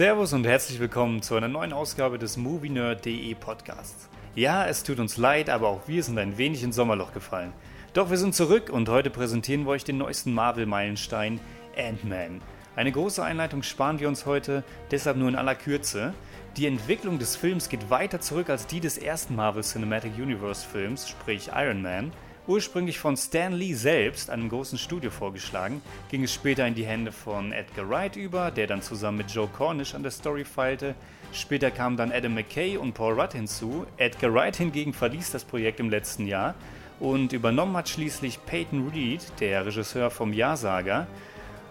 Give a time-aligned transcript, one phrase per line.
[0.00, 4.08] Servus und herzlich willkommen zu einer neuen Ausgabe des MovieNerd.de Podcasts.
[4.34, 7.52] Ja, es tut uns leid, aber auch wir sind ein wenig ins Sommerloch gefallen.
[7.92, 11.38] Doch wir sind zurück und heute präsentieren wir euch den neuesten Marvel-Meilenstein,
[11.76, 12.40] Ant-Man.
[12.76, 16.14] Eine große Einleitung sparen wir uns heute, deshalb nur in aller Kürze.
[16.56, 21.10] Die Entwicklung des Films geht weiter zurück als die des ersten Marvel Cinematic Universe Films,
[21.10, 22.10] sprich Iron Man.
[22.50, 27.12] Ursprünglich von Stan Lee selbst, einem großen Studio vorgeschlagen, ging es später in die Hände
[27.12, 30.96] von Edgar Wright über, der dann zusammen mit Joe Cornish an der Story feilte.
[31.32, 33.86] Später kamen dann Adam McKay und Paul Rudd hinzu.
[33.98, 36.56] Edgar Wright hingegen verließ das Projekt im letzten Jahr
[36.98, 41.06] und übernommen hat schließlich Peyton Reed, der Regisseur vom Ja-Saga.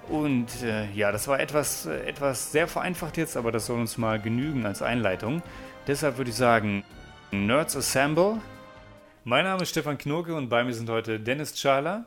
[0.07, 3.97] Und äh, ja, das war etwas, äh, etwas sehr vereinfacht jetzt, aber das soll uns
[3.97, 5.41] mal genügen als Einleitung.
[5.87, 6.85] Deshalb würde ich sagen,
[7.31, 8.37] Nerds Assemble.
[9.25, 12.05] Mein Name ist Stefan Knurke und bei mir sind heute Dennis Czala.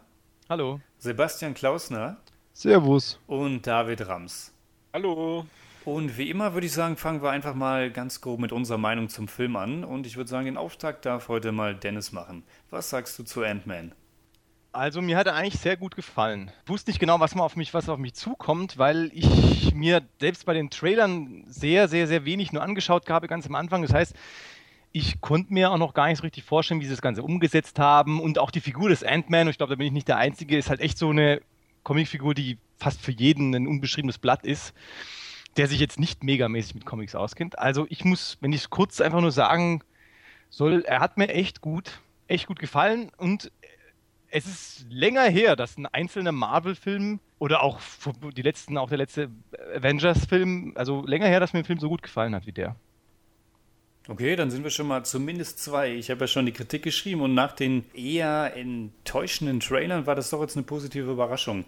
[0.49, 0.81] Hallo.
[0.97, 2.17] Sebastian Klausner.
[2.55, 3.21] Servus.
[3.27, 4.51] Und David Rams.
[4.95, 5.45] Hallo.
[5.85, 9.11] Und wie immer würde ich sagen, fangen wir einfach mal ganz grob mit unserer Meinung
[9.11, 9.85] zum Film an.
[9.85, 12.45] Und ich würde sagen, den Auftakt darf heute mal Dennis machen.
[12.71, 13.93] Was sagst du zu Ant-Man?
[14.73, 16.51] Also mir hat er eigentlich sehr gut gefallen.
[16.65, 20.01] Ich wusste nicht genau, was mal auf mich, was auf mich zukommt, weil ich mir
[20.19, 23.83] selbst bei den Trailern sehr, sehr, sehr wenig nur angeschaut habe, ganz am Anfang.
[23.83, 24.15] Das heißt,
[24.93, 27.79] ich konnte mir auch noch gar nicht so richtig vorstellen, wie sie das Ganze umgesetzt
[27.79, 28.21] haben.
[28.21, 30.71] Und auch die Figur des Ant-Man, ich glaube, da bin ich nicht der Einzige, ist
[30.71, 31.41] halt echt so eine
[31.83, 34.75] Comicfigur, die fast für jeden ein unbeschriebenes Blatt ist,
[35.57, 37.59] der sich jetzt nicht megamäßig mit Comics auskennt.
[37.59, 39.83] Also ich muss, wenn ich es kurz einfach nur sagen
[40.51, 43.51] soll, er hat mir echt gut, echt gut gefallen und
[44.35, 47.81] es ist länger her, dass ein einzelner Marvel-Film oder auch
[48.35, 49.31] die letzten, auch der letzte
[49.77, 52.75] Avengers-Film, also länger her, dass mir ein Film so gut gefallen hat wie der.
[54.09, 55.95] Okay, dann sind wir schon mal zumindest zwei.
[55.95, 60.31] Ich habe ja schon die Kritik geschrieben und nach den eher enttäuschenden Trailern war das
[60.31, 61.65] doch jetzt eine positive Überraschung.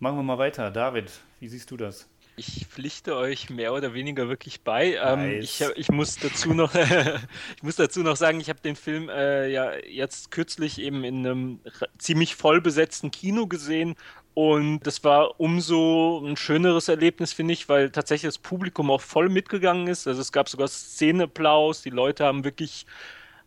[0.00, 0.70] Machen wir mal weiter.
[0.70, 2.08] David, wie siehst du das?
[2.38, 4.96] Ich pflichte euch mehr oder weniger wirklich bei.
[5.02, 6.74] Ähm, ich, ich, muss dazu noch,
[7.56, 11.26] ich muss dazu noch sagen, ich habe den Film äh, ja jetzt kürzlich eben in
[11.26, 11.60] einem
[11.96, 13.94] ziemlich voll besetzten Kino gesehen
[14.36, 19.30] und das war umso ein schöneres Erlebnis, finde ich, weil tatsächlich das Publikum auch voll
[19.30, 20.06] mitgegangen ist.
[20.06, 22.84] Also es gab sogar Szenenapplaus, die Leute haben wirklich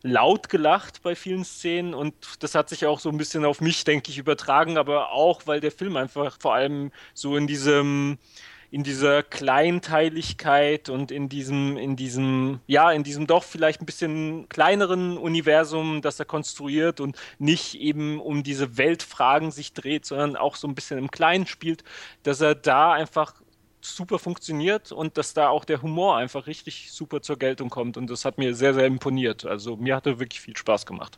[0.02, 1.94] laut gelacht bei vielen Szenen.
[1.94, 5.44] Und das hat sich auch so ein bisschen auf mich, denke ich, übertragen, aber auch,
[5.46, 8.18] weil der Film einfach vor allem so in diesem
[8.72, 14.48] in dieser Kleinteiligkeit und in diesem, in diesem, ja, in diesem doch vielleicht ein bisschen
[14.50, 20.56] kleineren Universum, das er konstruiert und nicht eben um diese Weltfragen sich dreht, sondern auch
[20.56, 21.84] so ein bisschen im Kleinen spielt,
[22.24, 23.34] dass er da einfach
[23.82, 28.10] super funktioniert und dass da auch der Humor einfach richtig super zur Geltung kommt und
[28.10, 29.46] das hat mir sehr, sehr imponiert.
[29.46, 31.18] Also mir hat er wirklich viel Spaß gemacht.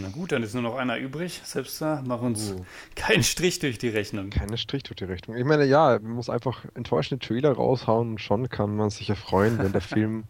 [0.00, 1.40] Na gut, dann ist nur noch einer übrig.
[1.44, 2.64] Selbst da, mach uns uh.
[2.94, 4.30] keinen Strich durch die Rechnung.
[4.30, 5.36] Keinen Strich durch die Rechnung.
[5.36, 9.14] Ich meine, ja, man muss einfach enttäuschende Trailer raushauen und schon kann man sich ja
[9.14, 10.24] freuen, wenn der Film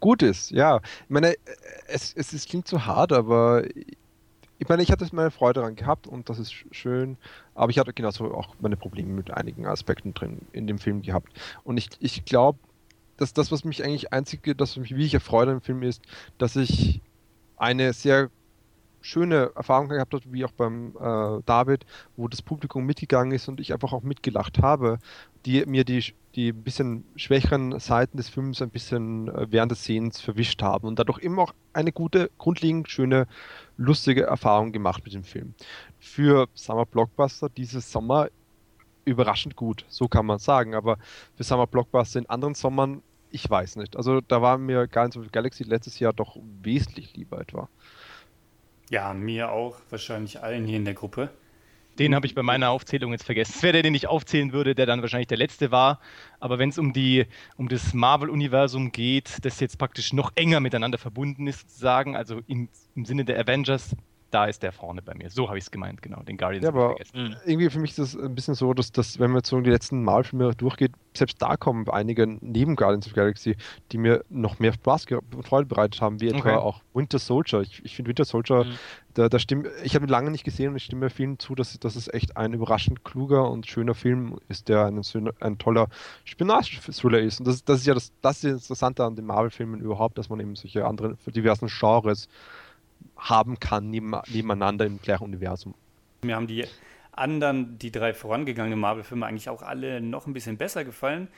[0.00, 0.50] gut ist.
[0.50, 1.34] Ja, ich meine,
[1.86, 3.64] es, es, es klingt so hart, aber
[4.58, 7.16] ich meine, ich hatte meine Freude daran gehabt und das ist schön,
[7.54, 11.32] aber ich hatte genauso auch meine Probleme mit einigen Aspekten drin in dem Film gehabt.
[11.64, 12.58] Und ich, ich glaube,
[13.16, 16.02] dass das, was mich eigentlich einzige, das mich wie ich erfreut im Film ist,
[16.38, 17.00] dass ich
[17.56, 18.30] eine sehr
[19.02, 21.84] schöne Erfahrung gehabt habe, wie auch beim äh, David,
[22.16, 24.98] wo das Publikum mitgegangen ist und ich einfach auch mitgelacht habe,
[25.44, 30.20] die mir die, die bisschen schwächeren Seiten des Films ein bisschen äh, während des Sehens
[30.20, 33.26] verwischt haben und dadurch immer auch eine gute, grundlegend schöne,
[33.76, 35.54] lustige Erfahrung gemacht mit dem Film.
[35.98, 38.28] Für Summer Blockbuster dieses Sommer
[39.04, 40.96] überraschend gut, so kann man sagen, aber
[41.34, 43.96] für Summer Blockbuster in anderen Sommern, ich weiß nicht.
[43.96, 47.68] Also da war mir Guardians of the Galaxy letztes Jahr doch wesentlich lieber etwa.
[48.92, 51.30] Ja, mir auch, wahrscheinlich allen hier in der Gruppe.
[51.98, 53.54] Den habe ich bei meiner Aufzählung jetzt vergessen.
[53.56, 55.98] Es wäre der, den ich aufzählen würde, der dann wahrscheinlich der letzte war.
[56.40, 56.92] Aber wenn es um,
[57.56, 62.68] um das Marvel-Universum geht, das jetzt praktisch noch enger miteinander verbunden ist, sozusagen, also in,
[62.94, 63.96] im Sinne der Avengers,
[64.32, 65.30] da ist der vorne bei mir.
[65.30, 66.22] So habe ich es gemeint, genau.
[66.22, 66.64] Den Guardians.
[66.64, 67.36] Ja, aber mhm.
[67.44, 69.70] irgendwie für mich ist das ein bisschen so, dass, dass wenn man jetzt so die
[69.70, 73.56] letzten Marvel-Filme durchgeht, selbst da kommen einige neben Guardians of the Galaxy,
[73.92, 76.56] die mir noch mehr Spaß und Freude bereitet haben, wie etwa okay.
[76.56, 77.60] auch Winter Soldier.
[77.60, 78.78] Ich, ich finde Winter Soldier, mhm.
[79.12, 81.78] da, da stimmt, ich habe ihn lange nicht gesehen und ich stimme vielen zu, dass,
[81.78, 85.02] dass es echt ein überraschend kluger und schöner Film ist, der ein,
[85.40, 85.88] ein toller
[86.24, 87.40] Spionage-Thriller ist.
[87.40, 90.30] Und das, das ist ja das, das, ist das Interessante an den Marvel-Filmen überhaupt, dass
[90.30, 92.28] man eben solche anderen, diversen Genres
[93.16, 95.74] haben kann nebeneinander im gleichen Universum.
[96.24, 96.66] Mir haben die
[97.12, 101.28] anderen, die drei vorangegangenen Marvel-Filme eigentlich auch alle noch ein bisschen besser gefallen.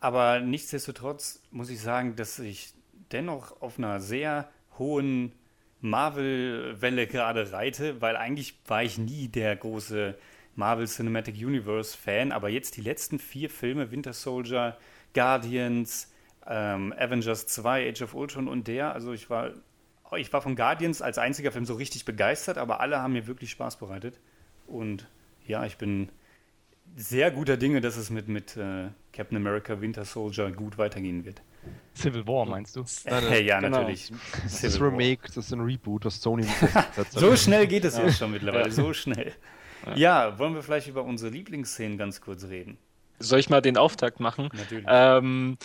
[0.00, 2.72] Aber nichtsdestotrotz muss ich sagen, dass ich
[3.12, 5.32] dennoch auf einer sehr hohen
[5.80, 10.16] Marvel-Welle gerade reite, weil eigentlich war ich nie der große
[10.56, 14.76] Marvel Cinematic Universe Fan, aber jetzt die letzten vier Filme, Winter Soldier,
[15.14, 16.12] Guardians,
[16.46, 18.92] ähm, Avengers 2, Age of Ultron und der.
[18.92, 19.52] Also ich war,
[20.18, 23.50] ich war von Guardians als einziger Film so richtig begeistert, aber alle haben mir wirklich
[23.50, 24.18] Spaß bereitet.
[24.66, 25.06] Und
[25.46, 26.08] ja, ich bin
[26.96, 31.42] sehr guter Dinge, dass es mit, mit äh, Captain America Winter Soldier gut weitergehen wird.
[31.94, 32.84] Civil War meinst du?
[33.04, 33.78] Nein, ja, genau.
[33.78, 34.12] natürlich.
[34.42, 36.46] Das ist Remake, das ist ein Reboot, das Sony
[37.10, 39.32] So schnell geht es jetzt schon mittlerweile, so schnell.
[39.94, 42.78] Ja, wollen wir vielleicht über unsere Lieblingsszenen ganz kurz reden?
[43.18, 44.48] Soll ich mal den Auftakt machen?
[44.52, 44.86] Natürlich.
[44.88, 45.58] Ähm,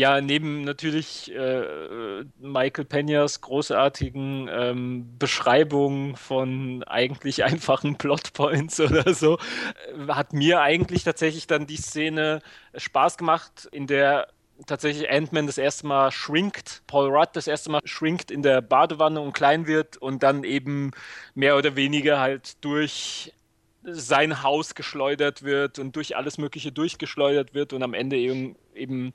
[0.00, 9.36] ja, neben natürlich äh, Michael Peñas großartigen ähm, Beschreibungen von eigentlich einfachen Plotpoints oder so,
[9.36, 12.40] äh, hat mir eigentlich tatsächlich dann die Szene
[12.74, 14.28] Spaß gemacht, in der
[14.66, 19.20] tatsächlich Ant-Man das erste Mal shrinkt, Paul Rudd das erste Mal shrinkt in der Badewanne
[19.20, 20.92] und klein wird und dann eben
[21.34, 23.34] mehr oder weniger halt durch
[23.82, 29.14] sein Haus geschleudert wird und durch alles Mögliche durchgeschleudert wird und am Ende eben, eben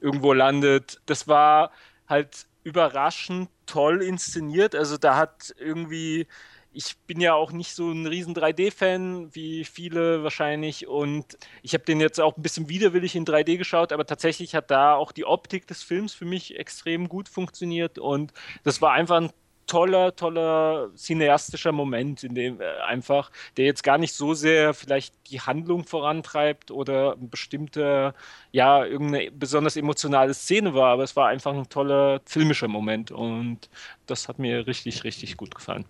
[0.00, 1.00] irgendwo landet.
[1.06, 1.72] Das war
[2.08, 4.74] halt überraschend toll inszeniert.
[4.74, 6.26] Also da hat irgendwie,
[6.72, 11.84] ich bin ja auch nicht so ein riesen 3D-Fan wie viele wahrscheinlich und ich habe
[11.84, 15.24] den jetzt auch ein bisschen widerwillig in 3D geschaut, aber tatsächlich hat da auch die
[15.24, 18.32] Optik des Films für mich extrem gut funktioniert und
[18.64, 19.30] das war einfach ein
[19.66, 25.14] toller, toller cineastischer Moment, in dem äh, einfach, der jetzt gar nicht so sehr vielleicht
[25.30, 28.14] die Handlung vorantreibt oder ein bestimmter,
[28.52, 33.68] ja, irgendeine besonders emotionale Szene war, aber es war einfach ein toller filmischer Moment und
[34.06, 35.84] das hat mir richtig, richtig gut gefallen.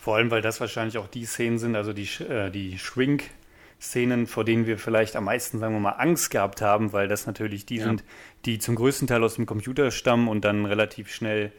[0.00, 3.30] Vor allem, weil das wahrscheinlich auch die Szenen sind, also die, äh, die Shrink-
[3.80, 7.26] Szenen, vor denen wir vielleicht am meisten, sagen wir mal, Angst gehabt haben, weil das
[7.26, 7.84] natürlich die ja.
[7.84, 8.04] sind,
[8.46, 11.52] die zum größten Teil aus dem Computer stammen und dann relativ schnell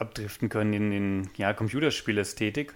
[0.00, 2.74] abdriften können in den ja, Computerspielästhetik.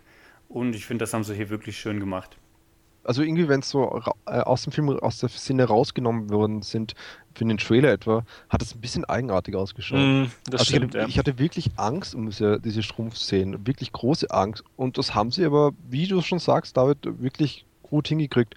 [0.48, 2.36] Und ich finde, das haben sie hier wirklich schön gemacht.
[3.04, 6.94] Also irgendwie, wenn es so äh, aus dem Film, aus der Szene rausgenommen worden sind,
[7.34, 9.98] für den Trailer etwa, hat es ein bisschen eigenartig ausgeschaut.
[9.98, 11.08] Mm, also stimmt, ich, hatte, ja.
[11.08, 14.62] ich, hatte, wirklich Angst um diese, diese Strumpfszenen, wirklich große Angst.
[14.76, 18.54] Und das haben sie aber, wie du schon sagst, David, wirklich gut hingekriegt.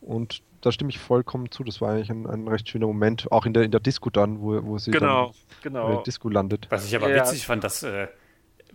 [0.00, 1.64] Und da stimme ich vollkommen zu.
[1.64, 4.40] Das war eigentlich ein, ein recht schöner Moment, auch in der, in der Disco dann,
[4.40, 5.88] wo, wo sie genau, dann genau.
[5.88, 6.66] in der Disco landet.
[6.70, 7.22] Was ich aber ja.
[7.22, 8.08] witzig fand, dass äh,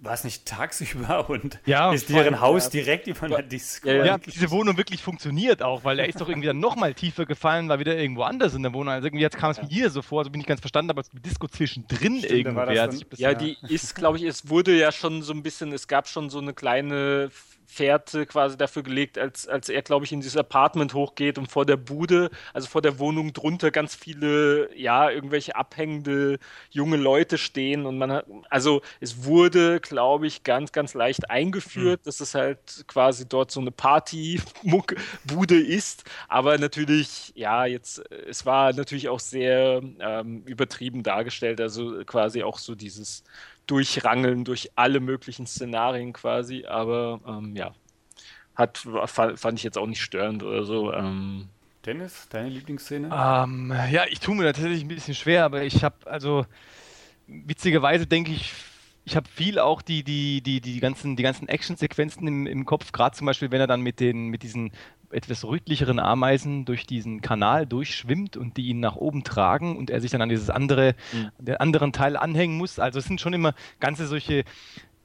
[0.04, 2.70] war es nicht tagsüber und ja, ist deren Haus ja.
[2.72, 3.88] direkt über der Disco.
[3.88, 7.26] Ja, ja, diese Wohnung wirklich funktioniert auch, weil er ist doch irgendwie dann nochmal tiefer
[7.26, 8.94] gefallen, war wieder irgendwo anders in der Wohnung.
[8.94, 11.04] Also irgendwie jetzt kam es mir hier so vor, also bin ich ganz verstanden, aber
[11.04, 12.76] die Disco zwischendrin Stimmt, irgendwie.
[12.76, 16.08] Dann, ja, die ist, glaube ich, es wurde ja schon so ein bisschen, es gab
[16.08, 17.32] schon so eine kleine
[17.74, 21.66] Fährte quasi dafür gelegt, als, als er, glaube ich, in dieses Apartment hochgeht und vor
[21.66, 26.38] der Bude, also vor der Wohnung drunter ganz viele, ja, irgendwelche abhängende
[26.70, 32.02] junge Leute stehen und man hat, also es wurde, glaube ich, ganz, ganz leicht eingeführt,
[32.02, 32.06] mhm.
[32.06, 38.74] dass es halt quasi dort so eine Party-Bude ist, aber natürlich, ja, jetzt, es war
[38.74, 43.24] natürlich auch sehr ähm, übertrieben dargestellt, also quasi auch so dieses
[43.68, 47.74] durchrangeln durch alle möglichen Szenarien quasi, aber ähm, ja,
[48.56, 50.94] hat, fand ich jetzt auch nicht störend oder so.
[50.94, 51.50] Ähm.
[51.86, 53.08] Dennis, deine Lieblingsszene?
[53.08, 56.46] Ähm, ja, ich tue mir tatsächlich ein bisschen schwer, aber ich habe, also
[57.28, 58.54] witzigerweise denke ich,
[59.06, 62.94] ich habe viel auch die, die, die, die ganzen, die ganzen Action-Sequenzen im, im Kopf,
[62.94, 64.72] gerade zum Beispiel, wenn er dann mit, den, mit diesen
[65.14, 70.02] etwas rötlicheren Ameisen durch diesen Kanal durchschwimmt und die ihn nach oben tragen und er
[70.02, 71.30] sich dann an dieses andere, mhm.
[71.40, 72.80] den anderen Teil anhängen muss.
[72.80, 74.44] Also es sind schon immer ganze solche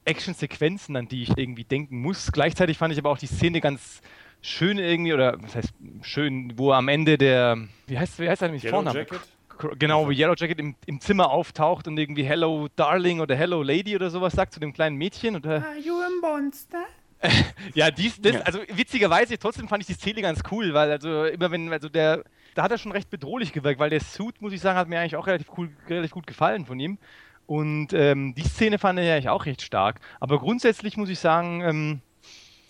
[0.05, 2.31] Action-Sequenzen, an die ich irgendwie denken muss.
[2.31, 4.01] Gleichzeitig fand ich aber auch die Szene ganz
[4.41, 8.47] schön irgendwie, oder was heißt schön, wo am Ende der, wie heißt, wie heißt er
[8.47, 8.99] nämlich Vorname?
[8.99, 9.19] Jacket?
[9.77, 13.93] Genau, wo Yellow Jacket im, im, Zimmer auftaucht und irgendwie Hello Darling oder Hello Lady
[13.93, 15.35] oder sowas sagt zu dem kleinen Mädchen.
[15.35, 16.85] Und, Are you a monster?
[17.73, 18.41] ja, dies, das, ja.
[18.41, 22.23] also witzigerweise, trotzdem fand ich die Szene ganz cool, weil also immer wenn, also der,
[22.55, 24.99] da hat er schon recht bedrohlich gewirkt, weil der Suit, muss ich sagen, hat mir
[24.99, 26.97] eigentlich auch relativ cool, relativ gut gefallen von ihm.
[27.45, 29.99] Und ähm, die Szene fand ich eigentlich auch recht stark.
[30.19, 32.01] Aber grundsätzlich muss ich sagen, ähm,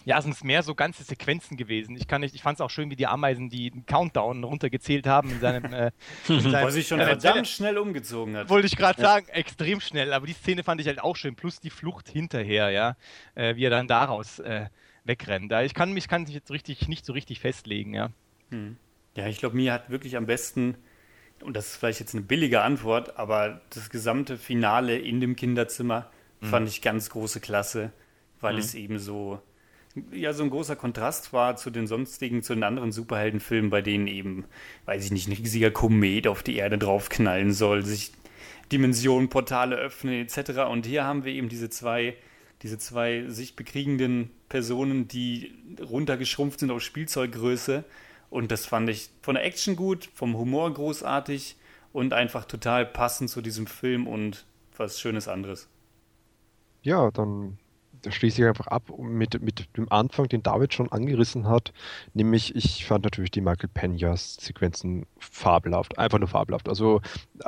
[0.09, 1.95] ja, sind es mehr so ganze Sequenzen gewesen.
[1.95, 5.29] Ich kann nicht, ich fand es auch schön, wie die Ameisen die Countdown runtergezählt haben
[5.29, 5.71] in seinem.
[5.71, 5.91] Äh,
[6.27, 8.49] in seinem Was sich schon äh, verdammt schnell umgezogen hat.
[8.49, 9.07] Wollte ich gerade ja.
[9.07, 10.11] sagen, extrem schnell.
[10.11, 11.35] Aber die Szene fand ich halt auch schön.
[11.35, 12.97] Plus die Flucht hinterher, ja,
[13.35, 14.65] äh, wie er dann daraus äh,
[15.03, 15.53] wegrennt.
[15.63, 18.09] Ich kann mich kann jetzt richtig nicht so richtig festlegen, ja.
[18.49, 18.77] Hm.
[19.15, 20.75] Ja, ich glaube, mir hat wirklich am besten
[21.43, 26.09] und das ist vielleicht jetzt eine billige Antwort, aber das gesamte Finale in dem Kinderzimmer
[26.41, 26.47] mhm.
[26.47, 27.91] fand ich ganz große Klasse,
[28.41, 28.59] weil mhm.
[28.59, 29.39] es eben so
[30.11, 34.07] ja so ein großer Kontrast war zu den sonstigen, zu den anderen Superheldenfilmen, bei denen
[34.07, 34.45] eben,
[34.85, 38.11] weiß ich nicht, ein riesiger Komet auf die Erde draufknallen soll, sich
[38.71, 40.61] Dimensionen, Portale öffnen etc.
[40.69, 42.15] Und hier haben wir eben diese zwei,
[42.61, 47.83] diese zwei sich bekriegenden Personen, die runtergeschrumpft sind auf Spielzeuggröße
[48.29, 51.55] Und das fand ich von der Action gut, vom Humor großartig
[51.93, 54.45] und einfach total passend zu diesem Film und
[54.77, 55.67] was Schönes anderes.
[56.83, 57.57] Ja, dann
[58.01, 61.73] da schließe ich einfach ab mit, mit dem Anfang, den David schon angerissen hat.
[62.13, 65.97] Nämlich, ich fand natürlich die Michael Peñas Sequenzen fabelhaft.
[65.97, 66.69] Einfach nur fabelhaft.
[66.69, 67.01] Also,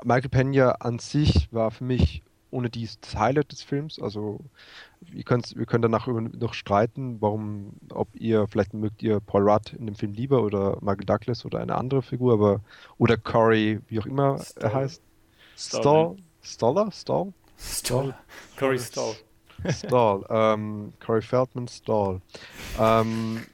[0.03, 3.99] Michael Peña an sich war für mich ohne dies das Highlight des Films.
[3.99, 4.39] Also,
[4.99, 9.85] wir, wir können danach noch streiten, warum, ob ihr, vielleicht mögt ihr Paul Rudd in
[9.85, 12.61] dem Film lieber oder Michael Douglas oder eine andere Figur, aber,
[12.97, 14.63] oder Corey, wie auch immer Stall.
[14.63, 15.01] er heißt.
[15.55, 16.15] Stall.
[16.41, 16.91] Stoller?
[16.91, 17.33] Stall?
[17.57, 18.15] Stall.
[18.57, 19.15] Corey Stall.
[19.69, 20.25] Stall.
[20.29, 22.21] Ähm, Corey Feldman Stall.
[22.79, 23.45] Ähm,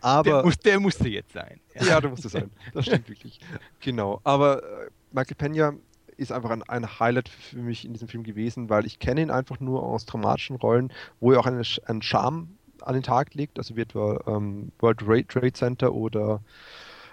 [0.00, 1.60] aber, der, muss, der, musste jetzt sein.
[1.74, 2.50] Ja, ja der musste sein.
[2.74, 3.40] Das stimmt wirklich.
[3.80, 4.20] Genau.
[4.24, 5.72] Aber äh, Michael Pena
[6.16, 9.30] ist einfach ein, ein, Highlight für mich in diesem Film gewesen, weil ich kenne ihn
[9.30, 13.58] einfach nur aus dramatischen Rollen, wo er auch eine, einen Charme an den Tag legt,
[13.58, 16.40] also wie etwa ähm, World Trade Center oder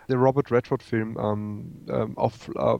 [0.07, 2.77] der Robert Redford Film ähm, ähm, auf äh,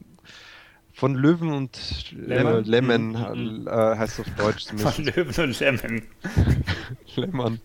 [0.95, 3.67] von Löwen und Lemon, Lemon mhm.
[3.67, 4.95] äh, heißt es auf Deutsch zumindest.
[4.95, 6.01] Von Löwen und Lemon.
[7.15, 7.59] Lemon.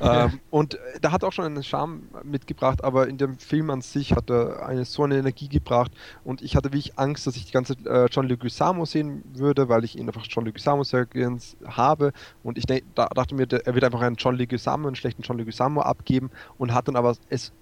[0.00, 3.80] ähm, und äh, da hat auch schon einen Charme mitgebracht, aber in dem Film an
[3.80, 5.90] sich hat er eine, so eine Energie gebracht
[6.22, 9.82] und ich hatte wirklich Angst, dass ich die ganze äh, John Leguizamo sehen würde, weil
[9.82, 12.12] ich ihn einfach John Leguizamo sehr gern habe
[12.44, 15.38] und ich da, dachte mir, der, er wird einfach einen John Leguizamo, einen schlechten John
[15.38, 17.52] Leguizamo abgeben und hat dann aber es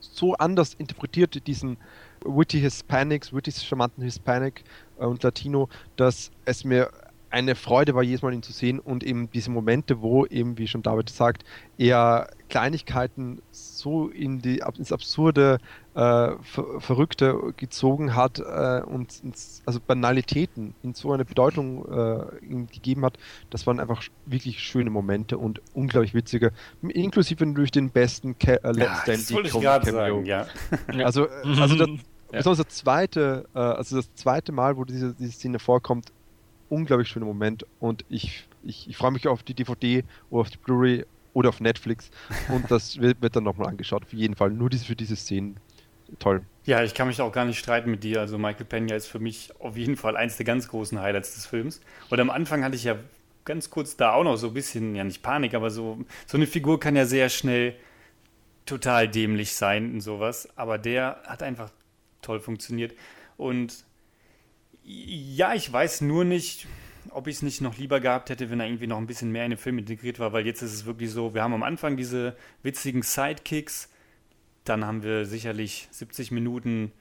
[0.00, 1.76] so anders interpretiert, diesen
[2.24, 4.64] witty Hispanics, witty charmanten Hispanic
[4.98, 6.90] äh, und Latino, dass es mir
[7.30, 10.66] eine Freude war, jedes Mal ihn zu sehen und eben diese Momente, wo eben, wie
[10.66, 11.44] schon David sagt,
[11.78, 15.58] er Kleinigkeiten so in die, ins Absurde,
[15.94, 22.44] äh, ver Verrückte gezogen hat äh, und ins, also Banalitäten in so eine Bedeutung äh,
[22.44, 23.16] ihm gegeben hat,
[23.50, 28.72] das waren einfach wirklich schöne Momente und unglaublich witzige, inklusive durch den besten Ke äh,
[28.72, 30.46] Let's ja, Das wollte ich gerade sagen, ja.
[31.04, 31.28] Also,
[31.60, 31.88] also das,
[32.32, 32.38] ja.
[32.38, 36.12] Besonders das zweite, äh, also das zweite Mal, wo diese, diese Szene vorkommt,
[36.68, 40.58] unglaublich schöner Moment und ich, ich, ich freue mich auf die DVD oder auf die
[40.58, 42.10] Blu-ray oder auf Netflix
[42.48, 44.04] und das wird, wird dann nochmal angeschaut.
[44.04, 45.56] Auf jeden Fall nur diese, für diese Szenen.
[46.18, 46.42] Toll.
[46.64, 48.20] Ja, ich kann mich auch gar nicht streiten mit dir.
[48.20, 51.46] Also Michael Pena ist für mich auf jeden Fall eins der ganz großen Highlights des
[51.46, 51.80] Films.
[52.10, 52.96] Und am Anfang hatte ich ja
[53.44, 56.46] ganz kurz da auch noch so ein bisschen, ja nicht Panik, aber so, so eine
[56.46, 57.74] Figur kann ja sehr schnell
[58.66, 60.48] total dämlich sein und sowas.
[60.56, 61.70] Aber der hat einfach
[62.22, 62.94] toll funktioniert.
[63.36, 63.84] Und
[64.82, 66.66] ja, ich weiß nur nicht,
[67.10, 69.44] ob ich es nicht noch lieber gehabt hätte, wenn er irgendwie noch ein bisschen mehr
[69.44, 71.96] in den Film integriert war, weil jetzt ist es wirklich so, wir haben am Anfang
[71.96, 73.88] diese witzigen Sidekicks,
[74.64, 76.92] dann haben wir sicherlich 70 Minuten,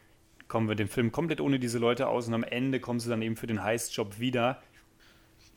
[0.47, 3.21] kommen wir den Film komplett ohne diese Leute aus und am Ende kommen sie dann
[3.21, 4.61] eben für den Heist-Job wieder.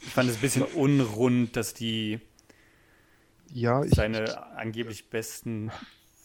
[0.01, 2.21] Ich fand es ein bisschen unrund, dass die
[3.53, 5.71] ja, seine angeblich besten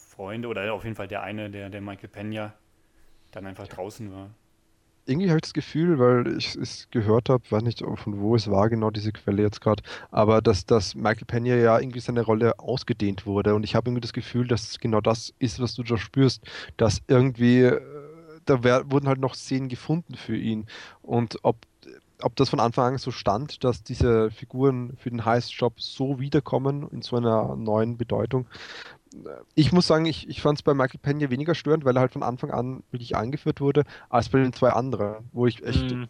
[0.10, 2.53] Freunde oder auf jeden Fall der eine, der, der Michael Pena,
[3.31, 4.29] dann einfach draußen war.
[5.05, 8.51] Irgendwie habe ich das Gefühl, weil ich es gehört habe, weiß nicht, von wo es
[8.51, 9.81] war, genau diese Quelle jetzt gerade,
[10.12, 13.55] aber dass, dass Michael Pena ja irgendwie seine Rolle ausgedehnt wurde.
[13.55, 16.43] Und ich habe irgendwie das Gefühl, dass genau das ist, was du da spürst,
[16.75, 17.81] dass irgendwie, äh,
[18.43, 20.65] da wär, wurden halt noch Szenen gefunden für ihn.
[21.01, 21.55] Und ob
[22.22, 26.88] ob das von Anfang an so stand, dass diese Figuren für den Heist-Job so wiederkommen
[26.89, 28.48] in so einer neuen Bedeutung,
[29.55, 32.13] ich muss sagen, ich, ich fand es bei Michael Pena weniger störend, weil er halt
[32.13, 36.05] von Anfang an wirklich eingeführt wurde, als bei den zwei anderen, wo ich echt mm.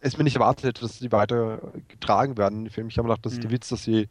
[0.00, 2.88] es mir nicht erwartet hätte, dass sie weiter getragen werden in den Film.
[2.88, 3.42] Ich habe gedacht, das ist mm.
[3.42, 4.08] der Witz, dass sie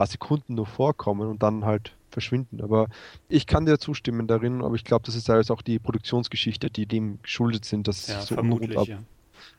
[0.00, 2.62] paar Sekunden nur vorkommen und dann halt verschwinden.
[2.62, 2.88] Aber
[3.28, 6.86] ich kann dir zustimmen darin, aber ich glaube, das ist alles auch die Produktionsgeschichte, die
[6.86, 8.98] dem geschuldet sind, dass ja, es so unrund ja.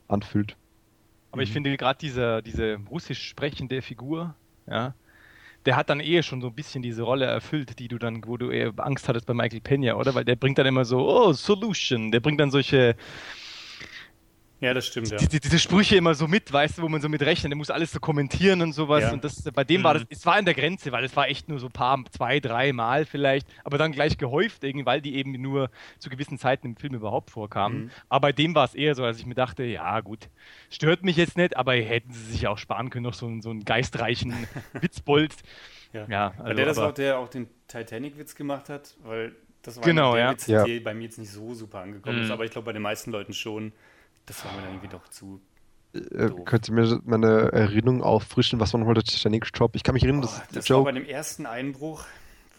[0.08, 0.58] anfühlt.
[1.32, 1.54] Aber ich mhm.
[1.54, 4.34] finde gerade diese, diese russisch sprechende Figur,
[4.68, 4.96] ja,
[5.66, 8.38] der hat dann eh schon so ein bisschen diese Rolle erfüllt, die du dann, wo
[8.38, 10.16] du eher Angst hattest bei Michael Pena, oder?
[10.16, 12.12] Weil der bringt dann immer so, oh, Solution.
[12.12, 12.96] Der bringt dann solche,
[14.62, 15.18] ja, das stimmt, ja.
[15.18, 17.72] Die, diese Sprüche immer so mit, weißt du, wo man so mit rechnet, der muss
[17.72, 19.02] alles so kommentieren und sowas.
[19.02, 19.12] Ja.
[19.12, 19.86] Und das, bei dem mhm.
[19.86, 22.00] war das, es war in der Grenze, weil es war echt nur so ein paar,
[22.12, 26.38] zwei, drei Mal vielleicht, aber dann gleich gehäuft, irgendwie, weil die eben nur zu gewissen
[26.38, 27.86] Zeiten im Film überhaupt vorkamen.
[27.86, 27.92] Mhm.
[28.08, 30.30] Aber bei dem war es eher so, als ich mir dachte, ja gut,
[30.70, 33.66] stört mich jetzt nicht, aber hätten sie sich auch sparen können, noch so, so einen
[33.66, 35.34] geistreichen Witzbold.
[35.92, 39.78] Ja, ja also, weil der das auch, der auch den Titanic-Witz gemacht hat, weil das
[39.78, 40.32] war genau, der ja.
[40.34, 42.26] Witz, der bei mir jetzt nicht so super angekommen mhm.
[42.26, 43.74] ist, aber ich glaube bei den meisten Leuten schon.
[44.26, 45.42] Das war mir dann irgendwie doch zu.
[45.94, 49.76] Äh, könnt ihr mir meine Erinnerung auffrischen, was war nochmal der Titanic-Job?
[49.76, 50.78] Ich kann mich erinnern, oh, dass das Joe...
[50.78, 52.06] war bei dem ersten Einbruch,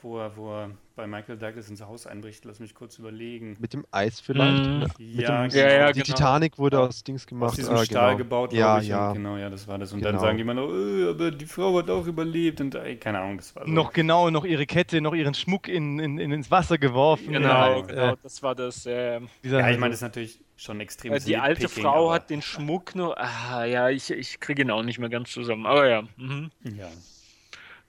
[0.03, 2.45] wo er, wo er bei Michael Douglas ins Haus einbricht.
[2.45, 3.57] Lass mich kurz überlegen.
[3.59, 4.65] Mit dem Eis vielleicht?
[4.65, 4.83] Mm.
[4.99, 6.15] Ja, dem, ja, ja, Die genau.
[6.15, 7.51] Titanic wurde aus Dings gemacht.
[7.51, 8.19] Aus diesem ah, Stahl genau.
[8.19, 9.09] gebaut, ja, ja.
[9.09, 9.93] Und genau, ja, das war das.
[9.93, 10.13] Und genau.
[10.13, 12.61] dann sagen die immer noch, oh, aber die Frau hat auch überlebt.
[12.61, 13.71] Und ey, keine Ahnung, das war so.
[13.71, 17.33] Noch genau, noch ihre Kette, noch ihren Schmuck in, in, in ins Wasser geworfen.
[17.33, 18.87] Genau, ja, genau, äh, das war das.
[18.87, 21.19] Äh, ja, ich meine, das ist natürlich schon extrem.
[21.25, 23.19] Die alte Frau hat den Schmuck nur.
[23.19, 25.67] Ah, ja, ich, ich kriege ihn auch nicht mehr ganz zusammen.
[25.67, 26.03] Aber ja.
[26.17, 26.51] Mhm.
[26.65, 26.89] Ja.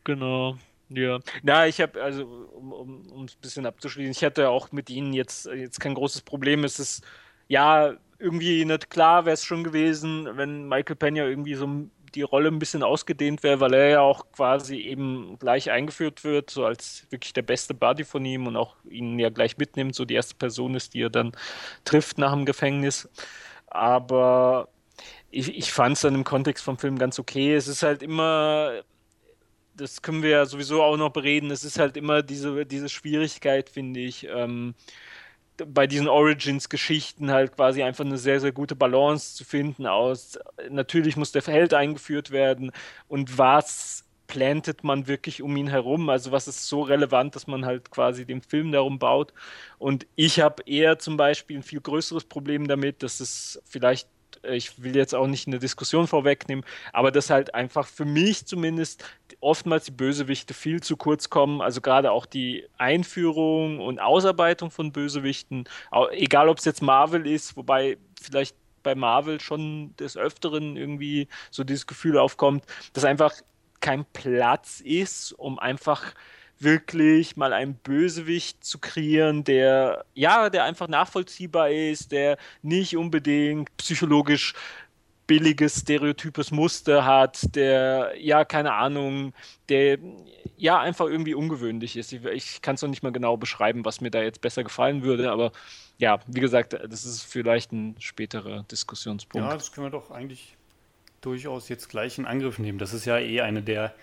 [0.04, 0.58] Genau.
[0.96, 4.72] Ja, na, ich habe, also, um, um, um es ein bisschen abzuschließen, ich hatte auch
[4.72, 6.64] mit Ihnen jetzt, jetzt kein großes Problem.
[6.64, 7.04] Es ist,
[7.48, 11.68] ja, irgendwie nicht klar wäre es schon gewesen, wenn Michael Pena irgendwie so
[12.16, 16.50] die Rolle ein bisschen ausgedehnt wäre, weil er ja auch quasi eben gleich eingeführt wird,
[16.52, 20.06] so als wirklich der beste Buddy von ihm und auch ihn ja gleich mitnimmt, so
[20.06, 21.32] die erste Person ist, die er dann
[21.86, 23.10] trifft nach dem Gefängnis.
[23.68, 24.70] Aber
[25.32, 27.56] ich, ich fand es dann im Kontext vom Film ganz okay.
[27.56, 28.84] Es ist halt immer
[29.76, 31.52] das können wir ja sowieso auch noch bereden.
[31.52, 34.76] Es ist halt immer diese, diese Schwierigkeit, finde ich, ähm,
[35.58, 40.40] bei diesen Origins-Geschichten halt quasi einfach eine sehr, sehr gute Balance zu finden aus.
[40.70, 42.72] Natürlich muss der Held eingeführt werden
[43.08, 46.10] und was plantet man wirklich um ihn herum?
[46.10, 49.34] Also was ist so relevant, dass man halt quasi den Film darum baut?
[49.78, 54.08] Und ich habe eher zum Beispiel ein viel größeres Problem damit, dass es vielleicht
[54.44, 59.04] ich will jetzt auch nicht eine Diskussion vorwegnehmen, aber dass halt einfach für mich zumindest
[59.40, 61.62] oftmals die Bösewichte viel zu kurz kommen.
[61.62, 65.66] Also gerade auch die Einführung und Ausarbeitung von Bösewichten,
[66.12, 71.64] egal ob es jetzt Marvel ist, wobei vielleicht bei Marvel schon des Öfteren irgendwie so
[71.64, 73.34] dieses Gefühl aufkommt, dass einfach
[73.80, 76.14] kein Platz ist, um einfach
[76.60, 83.76] wirklich mal einen Bösewicht zu kreieren, der ja, der einfach nachvollziehbar ist, der nicht unbedingt
[83.78, 84.54] psychologisch
[85.28, 89.34] billiges, stereotypes Muster hat, der, ja, keine Ahnung,
[89.70, 89.98] der,
[90.58, 92.12] ja, einfach irgendwie ungewöhnlich ist.
[92.12, 95.04] Ich, ich kann es noch nicht mal genau beschreiben, was mir da jetzt besser gefallen
[95.04, 95.52] würde, aber
[95.98, 99.48] ja, wie gesagt, das ist vielleicht ein späterer Diskussionspunkt.
[99.48, 100.58] Ja, das können wir doch eigentlich
[101.22, 102.78] durchaus jetzt gleich in Angriff nehmen.
[102.78, 103.94] Das ist ja eh eine der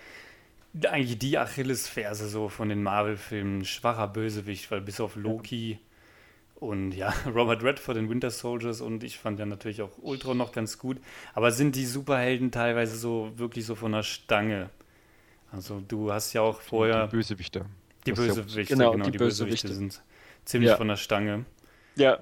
[0.87, 3.65] eigentlich die Achillesferse so von den Marvel-Filmen.
[3.65, 5.79] Schwacher Bösewicht, weil bis auf Loki
[6.55, 10.51] und ja, Robert Redford in Winter Soldiers und ich fand ja natürlich auch Ultron noch
[10.51, 10.97] ganz gut.
[11.33, 14.69] Aber sind die Superhelden teilweise so wirklich so von der Stange?
[15.51, 17.07] Also du hast ja auch vorher.
[17.07, 17.65] Die Bösewichte.
[18.05, 19.67] Die Bösewichte, genau, genau, die, die Bösewichte.
[19.67, 20.03] Bösewichte sind
[20.45, 20.77] ziemlich ja.
[20.77, 21.45] von der Stange.
[21.95, 22.19] Ja,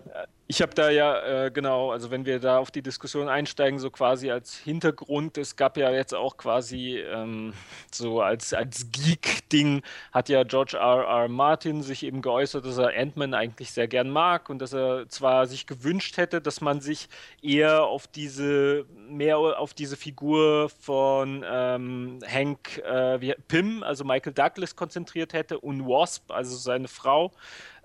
[0.51, 3.91] ich habe da ja, äh, genau, also wenn wir da auf die Diskussion einsteigen, so
[3.91, 7.53] quasi als Hintergrund, es gab ja jetzt auch quasi ähm,
[7.93, 11.03] so als, als Geek-Ding, hat ja George R.
[11.03, 11.27] R.
[11.27, 15.45] Martin sich eben geäußert, dass er Ant-Man eigentlich sehr gern mag und dass er zwar
[15.45, 17.09] sich gewünscht hätte, dass man sich
[17.43, 24.33] eher auf diese, mehr auf diese Figur von ähm, Hank äh, wie, Pym, also Michael
[24.33, 27.33] Douglas, konzentriert hätte und Wasp, also seine Frau,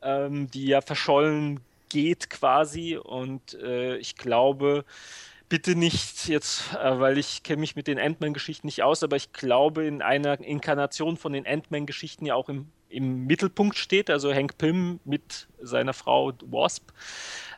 [0.00, 1.60] ähm, die ja verschollen
[1.94, 2.96] geht quasi.
[2.96, 4.84] Und äh, ich glaube,
[5.48, 9.32] bitte nicht jetzt, äh, weil ich kenne mich mit den Ant-Man-Geschichten nicht aus, aber ich
[9.32, 14.58] glaube, in einer Inkarnation von den Ant-Man-Geschichten ja auch im, im Mittelpunkt steht, also Hank
[14.58, 16.90] Pym mit seiner Frau Wasp,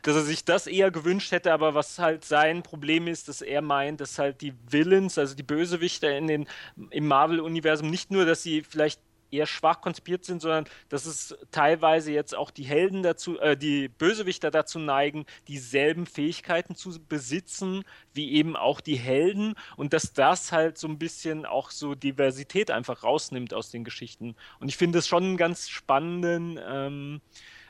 [0.03, 3.63] dass er sich das eher gewünscht hätte, aber was halt sein Problem ist, dass er
[3.63, 6.47] meint, dass halt die Villains, also die Bösewichter in den,
[6.91, 12.11] im Marvel-Universum nicht nur, dass sie vielleicht eher schwach konzipiert sind, sondern dass es teilweise
[12.11, 18.31] jetzt auch die Helden dazu, äh, die Bösewichter dazu neigen, dieselben Fähigkeiten zu besitzen, wie
[18.33, 23.03] eben auch die Helden und dass das halt so ein bisschen auch so Diversität einfach
[23.03, 24.35] rausnimmt aus den Geschichten.
[24.59, 27.21] Und ich finde es schon einen ganz spannenden ähm,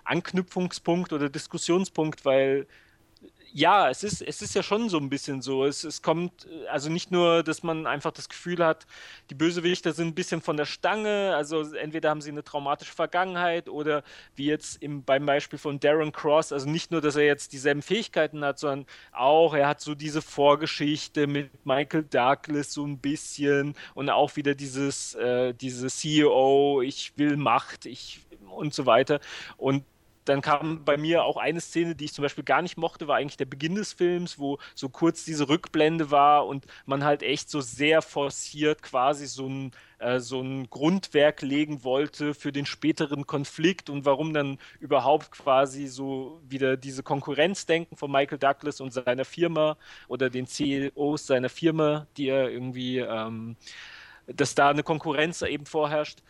[0.04, 2.68] Anknüpfungspunkt oder Diskussionspunkt, weil
[3.58, 5.66] ja, es ist, es ist ja schon so ein bisschen so.
[5.66, 8.86] Es, es kommt, also nicht nur, dass man einfach das Gefühl hat,
[9.32, 13.68] die Bösewichter sind ein bisschen von der Stange, also entweder haben sie eine traumatische Vergangenheit
[13.68, 14.04] oder
[14.36, 17.82] wie jetzt im, beim Beispiel von Darren Cross, also nicht nur, dass er jetzt dieselben
[17.82, 23.74] Fähigkeiten hat, sondern auch, er hat so diese Vorgeschichte mit Michael Douglas so ein bisschen
[23.96, 28.20] und auch wieder dieses, äh, diese CEO, ich will Macht, ich
[28.52, 29.20] und so weiter.
[29.58, 29.84] Und
[30.28, 33.18] dann kam bei mir auch eine Szene, die ich zum Beispiel gar nicht mochte, war
[33.18, 37.50] eigentlich der Beginn des Films, wo so kurz diese Rückblende war und man halt echt
[37.50, 43.26] so sehr forciert quasi so ein, äh, so ein Grundwerk legen wollte für den späteren
[43.26, 49.26] Konflikt und warum dann überhaupt quasi so wieder diese Konkurrenzdenken von Michael Douglas und seiner
[49.26, 53.56] Firma oder den CEOs seiner Firma, die er irgendwie, ähm,
[54.28, 56.22] dass da eine Konkurrenz eben vorherrscht.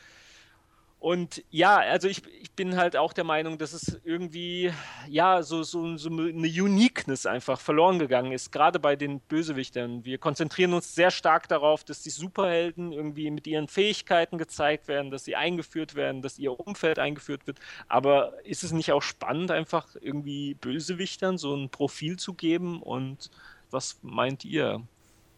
[1.00, 4.74] Und ja, also ich, ich bin halt auch der Meinung, dass es irgendwie,
[5.08, 10.04] ja, so, so, so eine Uniqueness einfach verloren gegangen ist, gerade bei den Bösewichtern.
[10.06, 15.12] Wir konzentrieren uns sehr stark darauf, dass die Superhelden irgendwie mit ihren Fähigkeiten gezeigt werden,
[15.12, 17.60] dass sie eingeführt werden, dass ihr Umfeld eingeführt wird.
[17.88, 22.82] Aber ist es nicht auch spannend, einfach irgendwie Bösewichtern so ein Profil zu geben?
[22.82, 23.30] Und
[23.70, 24.82] was meint ihr?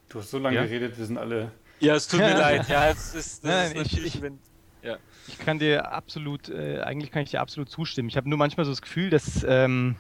[0.08, 0.64] Du hast so lange ja?
[0.64, 1.52] geredet, wir sind alle.
[1.82, 2.70] Ja, es tut mir leid.
[2.70, 4.40] Ja, es ist, das Nein, ist natürlich, ich, wenn
[4.84, 4.98] ja.
[5.28, 8.10] Ich kann dir absolut, äh, eigentlich kann ich dir absolut zustimmen.
[8.10, 9.96] Ich habe nur manchmal so das Gefühl, dass ähm,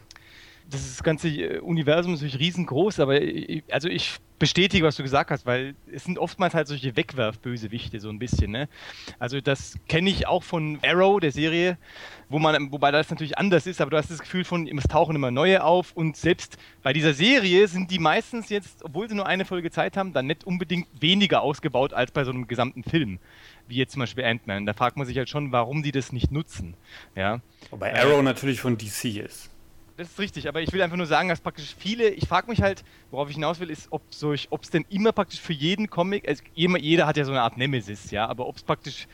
[0.69, 5.31] das ganze äh, Universum ist natürlich riesengroß, aber ich, also ich bestätige, was du gesagt
[5.31, 8.51] hast, weil es sind oftmals halt solche Wegwerfbösewichte, so ein bisschen.
[8.51, 8.69] Ne?
[9.19, 11.77] Also das kenne ich auch von Arrow, der Serie,
[12.29, 15.15] wo man, wobei das natürlich anders ist, aber du hast das Gefühl von, es tauchen
[15.15, 19.27] immer neue auf und selbst bei dieser Serie sind die meistens jetzt, obwohl sie nur
[19.27, 23.19] eine Folge Zeit haben, dann nicht unbedingt weniger ausgebaut als bei so einem gesamten Film
[23.69, 24.65] wie jetzt zum Beispiel Ant-Man.
[24.65, 26.73] Da fragt man sich halt schon, warum die das nicht nutzen.
[27.15, 27.39] Ja?
[27.69, 29.51] Wobei Arrow äh, natürlich von DC ist.
[29.99, 32.61] Das ist richtig, aber ich will einfach nur sagen, dass praktisch viele, ich frage mich
[32.61, 36.41] halt, worauf ich hinaus will, ist, ob es denn immer praktisch für jeden Comic, also
[36.53, 39.07] jeder hat ja so eine Art Nemesis, ja, aber ob es praktisch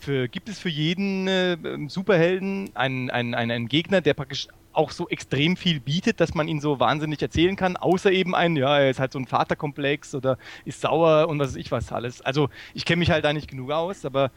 [0.00, 5.08] für, gibt es für jeden äh, Superhelden einen, einen, einen Gegner, der praktisch auch so
[5.08, 8.90] extrem viel bietet, dass man ihn so wahnsinnig erzählen kann, außer eben ein, ja, er
[8.90, 12.20] ist halt so ein Vaterkomplex oder ist sauer und was weiß ich was alles.
[12.20, 14.32] Also ich kenne mich halt da nicht genug aus, aber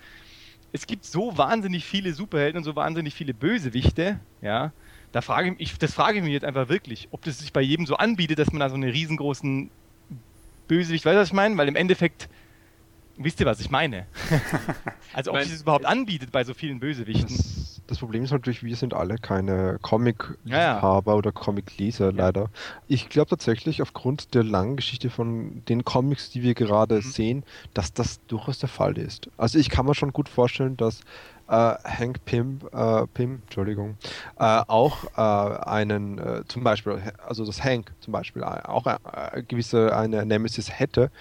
[0.72, 4.72] es gibt so wahnsinnig viele Superhelden und so wahnsinnig viele Bösewichte, ja.
[5.16, 7.86] Da frage ich, das frage ich mich jetzt einfach wirklich, ob das sich bei jedem
[7.86, 9.70] so anbietet, dass man da so einen riesengroßen
[10.68, 11.56] Bösewicht, weißt du, was ich meine?
[11.56, 12.28] Weil im Endeffekt
[13.18, 14.08] Wisst ihr, was ich meine?
[15.14, 17.34] also ob sich das überhaupt anbietet bei so vielen Bösewichten.
[17.34, 21.18] Das, das, Problem ist natürlich, wir sind alle keine Comic-Liebhaber ja, ja.
[21.18, 22.12] oder Comic-Leser, ja.
[22.12, 22.50] leider.
[22.90, 27.02] Ich glaube tatsächlich, aufgrund der langen Geschichte von den Comics, die wir gerade mhm.
[27.02, 29.30] sehen, dass das durchaus der Fall ist.
[29.38, 31.00] Also ich kann mir schon gut vorstellen, dass
[31.48, 33.98] äh, Hank Pym, äh, Pym, Entschuldigung,
[34.38, 38.86] äh, auch äh, einen, äh, zum Beispiel, also das Hank zum Beispiel, äh, auch
[39.48, 41.12] gewisse eine Nemesis hätte,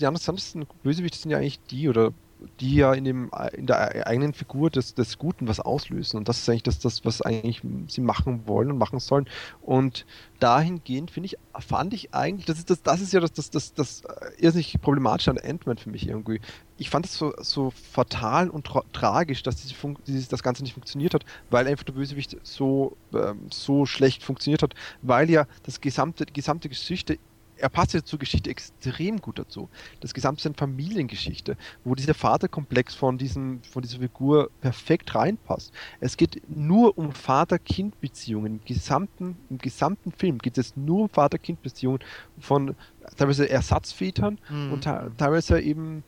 [0.00, 2.12] die ansonsten Bösewichte sind ja eigentlich die oder
[2.60, 6.16] die ja in, dem, in der eigenen Figur des, des Guten was auslösen.
[6.16, 9.28] Und das ist eigentlich das, das, was eigentlich sie machen wollen und machen sollen.
[9.60, 10.06] Und
[10.40, 13.74] dahingehend finde ich, fand ich eigentlich, das ist, das, das ist ja das, das, das,
[13.74, 14.02] das
[14.38, 16.40] irrsinnig problematische an Ant-Man für mich irgendwie.
[16.82, 20.72] Ich fand es so, so fatal und tra tragisch, dass diese dieses, das Ganze nicht
[20.72, 25.80] funktioniert hat, weil einfach der Bösewicht so, ähm, so schlecht funktioniert hat, weil ja das
[25.80, 27.18] gesamte, die gesamte Geschichte
[27.56, 29.68] er passt ja zur Geschichte extrem gut dazu.
[30.00, 35.72] Das Gesamte ist eine Familiengeschichte, wo dieser Vaterkomplex von, diesem, von dieser Figur perfekt reinpasst.
[36.00, 38.54] Es geht nur um Vater-Kind-Beziehungen.
[38.54, 42.00] Im gesamten, Im gesamten Film geht es nur um Vater-Kind-Beziehungen
[42.40, 42.74] von
[43.16, 44.72] teilweise Ersatzvätern mhm.
[44.72, 46.02] und teilweise eben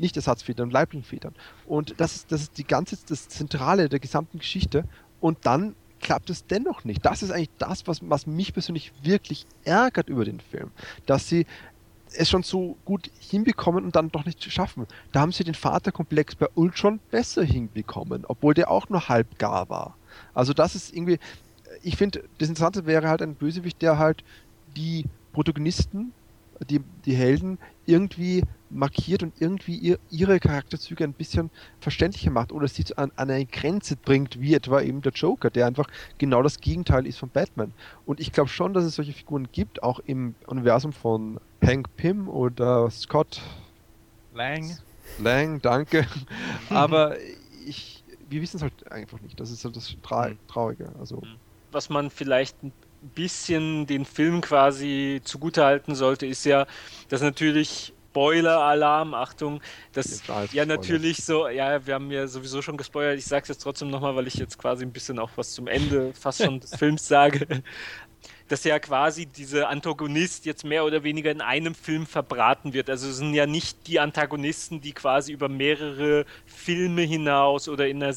[0.00, 1.34] nicht Ersatzvätern, Leiblingvätern.
[1.66, 4.84] Und das ist, das ist die ganze, das Zentrale der gesamten Geschichte.
[5.20, 7.04] Und dann klappt es dennoch nicht.
[7.04, 10.70] Das ist eigentlich das, was, was mich persönlich wirklich ärgert über den Film.
[11.06, 11.46] Dass sie
[12.14, 14.86] es schon so gut hinbekommen und dann doch nicht schaffen.
[15.12, 19.68] Da haben sie den Vaterkomplex bei Ultron besser hinbekommen, obwohl der auch nur halb gar
[19.68, 19.96] war.
[20.34, 21.18] Also das ist irgendwie,
[21.82, 24.24] ich finde, das Interessante wäre halt ein Bösewicht, der halt
[24.76, 26.12] die Protagonisten,
[26.68, 32.68] die, die Helden irgendwie markiert und irgendwie ihr, ihre Charakterzüge ein bisschen verständlicher macht oder
[32.68, 36.60] sie an, an, eine Grenze bringt, wie etwa eben der Joker, der einfach genau das
[36.60, 37.72] Gegenteil ist von Batman.
[38.04, 42.28] Und ich glaube schon, dass es solche Figuren gibt, auch im Universum von Hank Pym
[42.28, 43.40] oder Scott
[44.34, 44.78] Lang.
[45.18, 46.06] Lang, danke.
[46.70, 47.16] Aber
[47.66, 49.40] ich, wir wissen es halt einfach nicht.
[49.40, 50.38] Das ist halt das Tra mhm.
[50.46, 50.92] Traurige.
[51.00, 51.22] Also.
[51.72, 52.56] Was man vielleicht
[53.00, 56.66] bisschen den Film quasi zugutehalten sollte, ist ja,
[57.08, 59.60] dass natürlich Spoiler-Alarm, Achtung,
[59.92, 63.62] das ja natürlich so, ja, wir haben ja sowieso schon gespoilert, ich sage es jetzt
[63.62, 66.74] trotzdem nochmal, weil ich jetzt quasi ein bisschen auch was zum Ende fast schon des
[66.78, 67.46] Films sage,
[68.48, 72.90] dass ja quasi dieser Antagonist jetzt mehr oder weniger in einem Film verbraten wird.
[72.90, 78.02] Also es sind ja nicht die Antagonisten, die quasi über mehrere Filme hinaus oder in,
[78.02, 78.16] einer,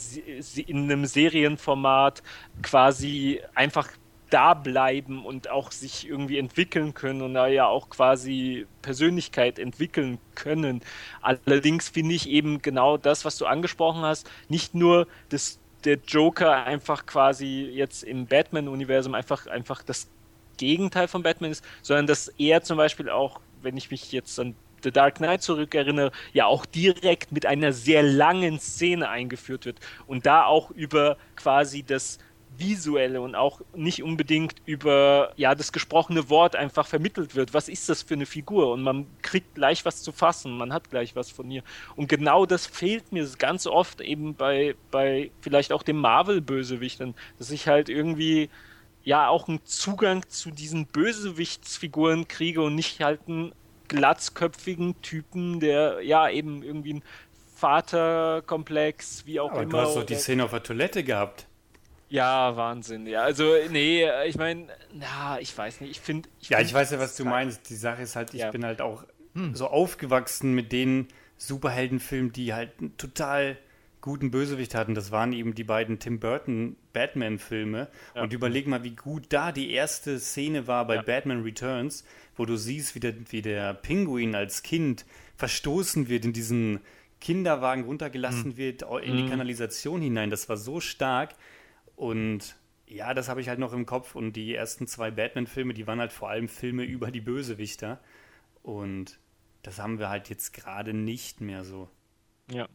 [0.65, 2.23] in einem Serienformat
[2.63, 3.87] quasi einfach
[4.31, 10.17] da bleiben und auch sich irgendwie entwickeln können und da ja auch quasi Persönlichkeit entwickeln
[10.35, 10.81] können.
[11.21, 16.65] Allerdings finde ich eben genau das, was du angesprochen hast, nicht nur das, der Joker
[16.65, 20.09] einfach quasi jetzt im Batman-Universum einfach, einfach das
[20.57, 24.55] Gegenteil von Batman ist, sondern dass er zum Beispiel auch, wenn ich mich jetzt an
[24.83, 30.25] The Dark Knight zurückerinnere, ja auch direkt mit einer sehr langen Szene eingeführt wird und
[30.25, 32.17] da auch über quasi das
[32.57, 37.53] Visuelle und auch nicht unbedingt über ja das gesprochene Wort einfach vermittelt wird.
[37.53, 38.71] Was ist das für eine Figur?
[38.71, 41.63] Und man kriegt gleich was zu fassen, man hat gleich was von ihr.
[41.95, 47.51] Und genau das fehlt mir ganz oft eben bei, bei vielleicht auch dem Marvel-Bösewichtern, dass
[47.51, 48.49] ich halt irgendwie
[49.03, 53.53] ja auch einen Zugang zu diesen Bösewichtsfiguren kriege und nicht halt einen
[53.87, 57.03] glatzköpfigen Typen, der ja eben irgendwie ein
[57.55, 59.71] Vaterkomplex, wie auch Aber immer.
[59.71, 61.47] Du hast doch die Szene auf der Toilette gehabt.
[62.11, 63.07] Ja, Wahnsinn.
[63.07, 65.91] Ja, also, nee, ich meine, na, ich weiß nicht.
[65.91, 66.27] Ich finde.
[66.41, 67.69] Ja, find, ich weiß ja, was du meinst.
[67.69, 68.51] Die Sache ist halt, ich ja.
[68.51, 69.55] bin halt auch hm.
[69.55, 73.57] so aufgewachsen mit den Superheldenfilmen, die halt einen total
[74.01, 74.93] guten Bösewicht hatten.
[74.93, 77.87] Das waren eben die beiden Tim Burton Batman-Filme.
[78.13, 78.23] Ja.
[78.23, 81.01] Und überleg mal, wie gut da die erste Szene war bei ja.
[81.03, 82.03] Batman Returns,
[82.35, 85.05] wo du siehst, wie der, wie der Pinguin als Kind
[85.37, 86.81] verstoßen wird in diesen
[87.21, 88.57] Kinderwagen runtergelassen mhm.
[88.57, 89.29] wird in die hm.
[89.29, 90.29] Kanalisation hinein.
[90.29, 91.35] Das war so stark.
[92.01, 92.55] Und
[92.87, 94.15] ja, das habe ich halt noch im Kopf.
[94.15, 97.99] Und die ersten zwei Batman-Filme, die waren halt vor allem Filme über die Bösewichter.
[98.63, 99.19] Und
[99.61, 101.87] das haben wir halt jetzt gerade nicht mehr so.
[102.51, 102.67] Ja.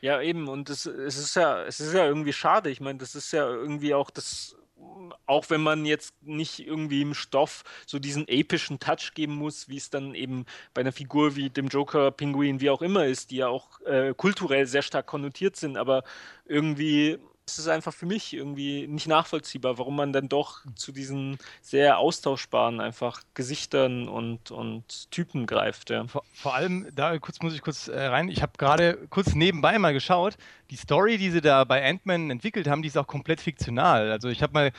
[0.00, 0.46] Ja, eben.
[0.46, 2.70] Und es, es, ist ja, es ist ja irgendwie schade.
[2.70, 4.56] Ich meine, das ist ja irgendwie auch das
[5.24, 9.78] auch wenn man jetzt nicht irgendwie im Stoff so diesen epischen Touch geben muss, wie
[9.78, 13.36] es dann eben bei einer Figur wie dem Joker, Pinguin, wie auch immer ist, die
[13.36, 16.04] ja auch äh, kulturell sehr stark konnotiert sind, aber
[16.44, 21.38] irgendwie es ist einfach für mich irgendwie nicht nachvollziehbar, warum man dann doch zu diesen
[21.62, 25.90] sehr austauschbaren einfach Gesichtern und, und Typen greift.
[25.90, 26.08] Ja.
[26.08, 29.78] Vor, vor allem, da kurz muss ich kurz äh, rein, ich habe gerade kurz nebenbei
[29.78, 30.36] mal geschaut,
[30.70, 34.10] die Story, die sie da bei Ant-Man entwickelt haben, die ist auch komplett fiktional.
[34.10, 34.72] Also ich habe mal äh,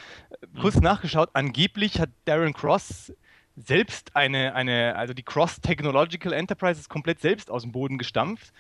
[0.60, 0.84] kurz mhm.
[0.84, 3.14] nachgeschaut, angeblich hat Darren Cross
[3.56, 8.52] selbst eine, eine also die Cross Technological Enterprise komplett selbst aus dem Boden gestampft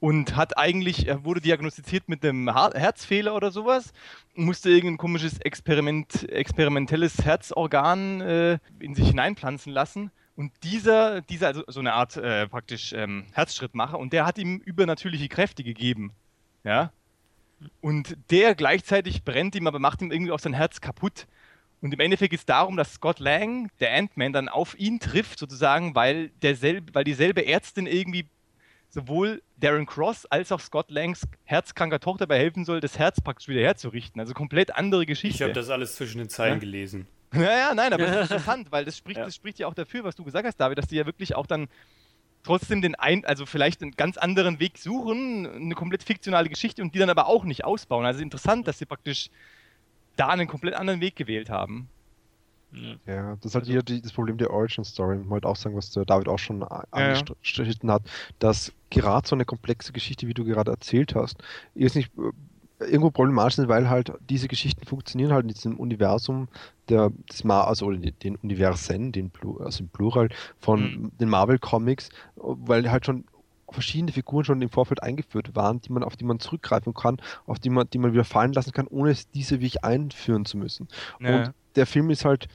[0.00, 3.92] und hat eigentlich, er wurde diagnostiziert mit einem Herzfehler oder sowas,
[4.34, 10.10] musste irgendein komisches Experiment, experimentelles Herzorgan äh, in sich hineinpflanzen lassen.
[10.36, 14.58] Und dieser, dieser also so eine Art äh, praktisch ähm, Herzschrittmacher, und der hat ihm
[14.58, 16.12] übernatürliche Kräfte gegeben.
[16.62, 16.92] Ja.
[17.80, 21.26] Und der gleichzeitig brennt ihm, aber macht ihm irgendwie auch sein Herz kaputt.
[21.80, 25.38] Und im Endeffekt geht es darum, dass Scott Lang, der Ant-Man, dann auf ihn trifft,
[25.38, 28.28] sozusagen, weil, derselbe, weil dieselbe Ärztin irgendwie
[28.88, 33.48] sowohl Darren Cross als auch Scott Langs herzkranker Tochter dabei helfen soll, das Herz praktisch
[33.48, 34.20] wieder herzurichten.
[34.20, 35.36] Also komplett andere Geschichte.
[35.36, 36.60] Ich habe das alles zwischen den Zeilen ja?
[36.60, 37.06] gelesen.
[37.32, 39.24] Naja, nein, aber das ist interessant, weil das spricht, ja.
[39.24, 41.46] das spricht ja auch dafür, was du gesagt hast, David, dass die ja wirklich auch
[41.46, 41.68] dann
[42.44, 46.94] trotzdem den ein, also vielleicht einen ganz anderen Weg suchen, eine komplett fiktionale Geschichte und
[46.94, 48.06] die dann aber auch nicht ausbauen.
[48.06, 49.28] Also interessant, dass sie praktisch
[50.14, 51.88] da einen komplett anderen Weg gewählt haben.
[53.06, 55.18] Ja, das ist halt also, hier die, das Problem der Origin Story.
[55.22, 58.02] Ich wollte auch sagen, was der David auch schon angestritten hat,
[58.38, 61.42] dass gerade so eine komplexe Geschichte, wie du gerade erzählt hast,
[61.74, 66.48] ist nicht äh, irgendwo problematisch ist, weil halt diese Geschichten funktionieren halt in diesem Universum
[66.88, 71.12] der des Ma also den Universen, den also im Plural von mhm.
[71.18, 73.24] den Marvel Comics, weil halt schon
[73.70, 77.58] verschiedene Figuren schon im Vorfeld eingeführt waren, die man, auf die man zurückgreifen kann, auf
[77.58, 80.88] die man, die man wieder fallen lassen kann, ohne diese wirklich einführen zu müssen.
[81.20, 81.36] Ja.
[81.36, 82.48] Und der Film ist halt,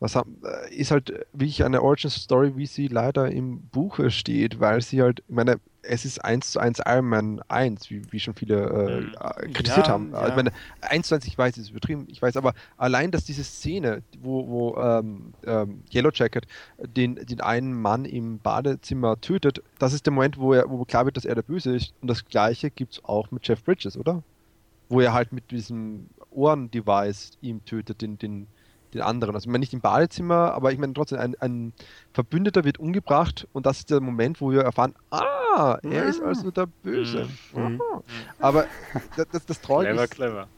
[0.00, 0.22] was äh,
[0.70, 5.22] ist halt wirklich eine Origin Story, wie sie leider im Buche steht, weil sie halt,
[5.28, 9.46] ich meine, es ist 1 zu 1 Iron Man 1, wie, wie schon viele äh,
[9.46, 9.52] mhm.
[9.52, 10.12] kritisiert ja, haben.
[10.12, 10.28] Ja.
[10.28, 13.44] Ich meine, 1 zu 1, ich weiß, ist übertrieben, ich weiß, aber allein, dass diese
[13.44, 16.46] Szene, wo, wo ähm, ähm, Yellow Jacket
[16.78, 21.04] den, den einen Mann im Badezimmer tötet, das ist der Moment, wo, er, wo klar
[21.04, 21.94] wird, dass er der Böse ist.
[22.00, 24.22] Und das gleiche gibt es auch mit Jeff Bridges, oder?
[24.88, 28.46] Wo er halt mit diesem Ohren-Device ihm tötet, den, den,
[28.94, 29.34] den anderen.
[29.34, 31.72] Also ich meine nicht im Badezimmer, aber ich meine trotzdem, ein, ein
[32.12, 36.50] Verbündeter wird umgebracht und das ist der Moment, wo wir erfahren, ah, er ist also
[36.50, 37.28] der Böse.
[37.54, 37.62] Mhm.
[37.62, 37.80] mhm.
[38.38, 38.66] Aber
[39.16, 40.48] das, das, das Traurige Clever, clever.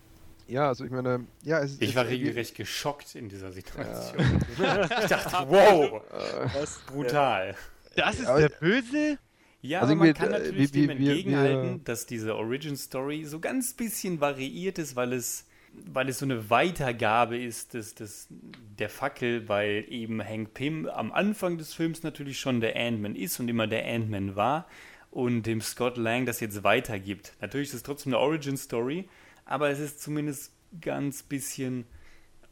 [0.48, 1.82] Ja, also ich meine, ja, es ist.
[1.82, 4.40] Ich war regelrecht geschockt in dieser Situation.
[4.58, 4.84] Ja.
[5.02, 6.02] ich dachte, wow,
[6.52, 7.54] das ist brutal.
[7.96, 9.18] Das ist der Böse?
[9.62, 13.24] Ja, also aber man kann natürlich wie, wie, dem entgegenhalten, wie, dass diese Origin Story
[13.24, 18.28] so ganz bisschen variiert ist, weil es, weil es so eine Weitergabe ist des, des,
[18.78, 23.40] der Fackel, weil eben Hank Pym am Anfang des Films natürlich schon der Ant-Man ist
[23.40, 24.66] und immer der Ant-Man war
[25.10, 27.34] und dem Scott Lang das jetzt weitergibt.
[27.40, 29.08] Natürlich ist es trotzdem eine Origin Story,
[29.44, 31.84] aber es ist zumindest ganz bisschen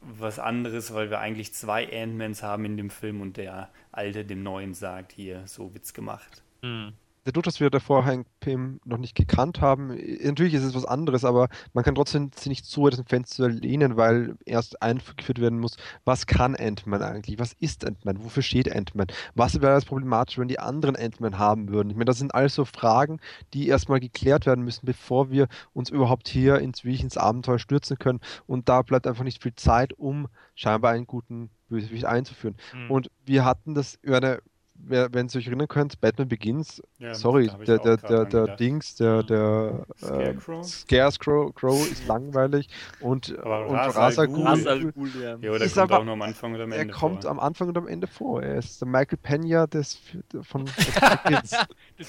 [0.01, 4.43] was anderes, weil wir eigentlich zwei Ant-Mans haben in dem Film und der Alte dem
[4.43, 6.43] Neuen sagt, hier, so wird's gemacht.
[6.63, 6.95] Mhm.
[7.25, 9.89] Dadurch, dass wir davor Hank Pym noch nicht gekannt haben,
[10.23, 13.49] natürlich ist es was anderes, aber man kann trotzdem sich nicht so aus dem Fenster
[13.49, 17.39] lehnen, weil erst eingeführt werden muss, was kann Ant-Man eigentlich?
[17.39, 18.25] Was ist Ant-Man?
[18.25, 19.09] Wofür steht Ant-Man?
[19.35, 21.91] Was wäre das problematisch, wenn die anderen Ant-Man haben würden?
[21.91, 23.21] Ich meine, das sind alles so Fragen,
[23.55, 28.21] die erstmal geklärt werden müssen, bevor wir uns überhaupt hier ins, ins Abenteuer stürzen können.
[28.47, 32.57] Und da bleibt einfach nicht viel Zeit, um scheinbar einen guten Bösewicht einzuführen.
[32.75, 32.91] Mhm.
[32.91, 34.41] Und wir hatten das über eine
[34.87, 39.23] wenn ihr euch erinnern könnt, Batman Begins, ja, sorry, der, der, der, der Dings, der,
[39.23, 42.69] der Scarecrow, äh, Scarecrow Crow ist langweilig
[43.01, 45.37] und, aber und Rasa Ghul, ja.
[45.41, 47.31] ja, ist kommt aber, auch nur am Anfang oder am Ende Er kommt vor.
[47.31, 48.43] am Anfang und am Ende vor.
[48.43, 49.99] Er ist der Michael Pena des,
[50.43, 50.65] von,
[51.25, 51.55] Begins.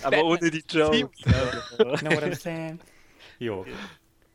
[0.03, 1.21] aber ohne die Jokes.
[2.01, 2.79] know what I'm saying?
[3.39, 3.65] Jo.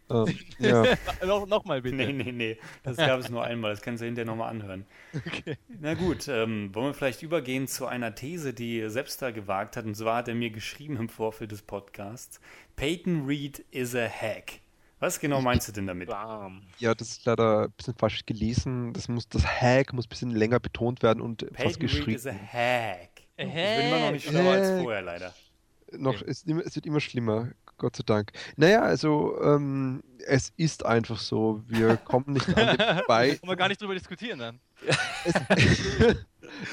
[0.09, 0.27] Uh,
[0.59, 0.85] ja.
[1.25, 1.97] noch, noch mal bitte.
[1.97, 2.59] Nee, nee, nee.
[2.85, 3.73] Das gab es nur einmal.
[3.73, 4.87] Das kannst du hinterher nochmal anhören.
[5.15, 5.57] Okay.
[5.81, 9.85] Na gut, ähm, wollen wir vielleicht übergehen zu einer These, die selbst da gewagt hat.
[9.85, 12.41] Und zwar hat er mir geschrieben im Vorfeld des Podcasts:
[12.77, 14.61] Peyton Reed is a hack.
[14.99, 16.09] Was genau meinst du denn damit?
[16.09, 18.95] Ja, das ist leider ein bisschen falsch gelesen.
[18.95, 22.07] Das, muss, das Hack muss ein bisschen länger betont werden und Peyton fast geschrieben.
[22.07, 23.11] Reed is a hack.
[23.39, 23.49] A hack.
[23.49, 25.35] Ich bin immer noch nicht schlauer als vorher, leider.
[25.93, 26.25] Noch, okay.
[26.29, 27.51] es, es wird immer schlimmer.
[27.79, 28.33] Gott sei Dank.
[28.57, 31.63] Naja, also ähm, es ist einfach so.
[31.67, 33.37] Wir kommen nicht an den vorbei.
[33.37, 34.61] Können wir gar nicht drüber diskutieren dann.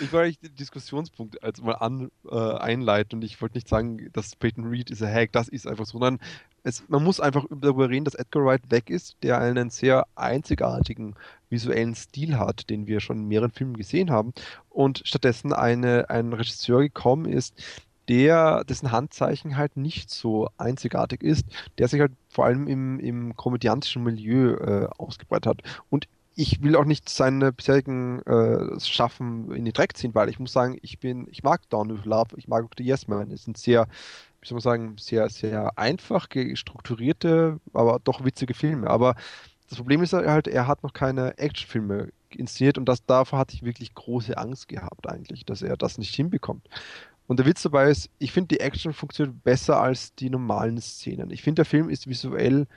[0.02, 4.36] ich wollte den Diskussionspunkt als mal an, äh, einleiten und ich wollte nicht sagen, dass
[4.36, 6.20] Peyton Reed ist ein Hack, das ist einfach so, sondern
[6.64, 11.16] es, man muss einfach darüber reden, dass Edgar Wright weg ist, der einen sehr einzigartigen
[11.50, 14.34] visuellen Stil hat, den wir schon in mehreren Filmen gesehen haben
[14.70, 17.56] und stattdessen eine, ein Regisseur gekommen ist,
[18.10, 21.46] der, dessen Handzeichen halt nicht so einzigartig ist,
[21.78, 25.62] der sich halt vor allem im, im komödiantischen Milieu äh, ausgebreitet hat.
[25.90, 30.40] Und ich will auch nicht seine bisherigen äh, Schaffen in den Dreck ziehen, weil ich
[30.40, 33.32] muss sagen, ich bin, ich mag of Love, ich mag auch The Yes Man.
[33.32, 33.88] Es sind sehr,
[34.42, 38.90] wie soll man sagen, sehr, sehr einfach strukturierte, aber doch witzige Filme.
[38.90, 39.16] Aber
[39.70, 43.64] das Problem ist halt, er hat noch keine Actionfilme inszeniert und das, davor hatte ich
[43.64, 46.68] wirklich große Angst gehabt eigentlich, dass er das nicht hinbekommt.
[47.28, 51.32] Und der Witz dabei ist, ich finde, die Action funktioniert besser als die normalen Szenen.
[51.32, 52.68] Ich finde, der Film ist visuell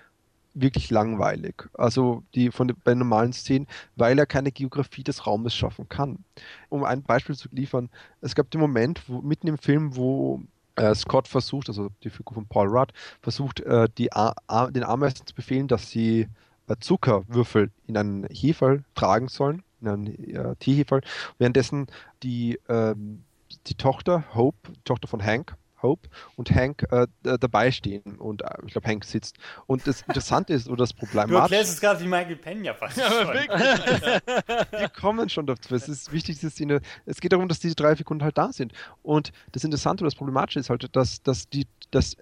[0.55, 1.69] wirklich langweilig.
[1.75, 6.25] Also die von den, bei normalen Szenen, weil er keine Geografie des Raumes schaffen kann.
[6.69, 10.43] Um ein Beispiel zu liefern, es gab den Moment, wo mitten im Film, wo
[10.77, 14.35] äh, Scott versucht, also die Figur von Paul Rudd, versucht, äh, die A
[14.71, 16.29] den Ameisen zu befehlen, dass sie
[16.69, 21.03] äh, Zuckerwürfel in einen Heferl tragen sollen, in einen äh, Teeheferl,
[21.39, 21.87] währenddessen
[22.23, 23.25] die ähm,
[23.67, 28.73] die Tochter, Hope, Tochter von Hank, Hope und Hank äh, dabei stehen und äh, ich
[28.73, 29.37] glaube Hank sitzt.
[29.67, 31.29] Und das Interessante ist oder das Problem.
[31.29, 32.97] Du erklärst es gerade wie Michael Pena fast.
[32.97, 33.35] Ja, aber
[34.79, 35.75] Wir kommen schon dazu.
[35.75, 38.73] Es ist wichtig, dass die es geht darum, dass diese drei Figuren halt da sind.
[39.03, 42.17] Und das Interessante oder das Problematische ist halt, dass, dass die, dass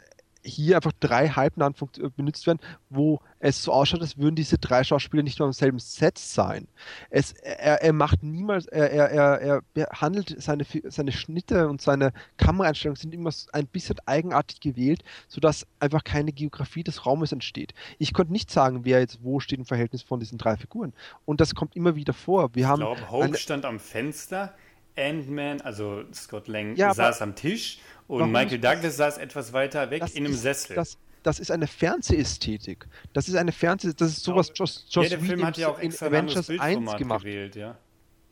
[0.44, 4.84] hier einfach drei Halbnamen äh, benutzt werden, wo es so ausschaut, als würden diese drei
[4.84, 6.68] Schauspieler nicht mehr am selben Set sein.
[7.10, 12.12] Es, er, er macht niemals, er, er, er, er handelt seine, seine Schnitte und seine
[12.36, 17.74] Kameraeinstellungen sind immer ein bisschen eigenartig gewählt, sodass einfach keine Geografie des Raumes entsteht.
[17.98, 20.92] Ich konnte nicht sagen, wer jetzt wo steht im Verhältnis von diesen drei Figuren.
[21.24, 22.54] Und das kommt immer wieder vor.
[22.54, 24.54] Wir ich haben glaube, Hope stand am Fenster,
[24.96, 30.02] Ant-Man, also Scott Lang, ja, saß am Tisch und Michael Douglas saß etwas weiter weg
[30.14, 30.76] in einem ist, Sessel.
[30.76, 32.86] Das, das ist eine Fernsehästhetik.
[33.12, 35.78] Das ist eine Fernseh, das ist sowas Joss, Joss ja, der Film hat ja auch
[35.78, 37.24] extra in Avengers 1 gemacht.
[37.24, 37.76] Gewählt, ja.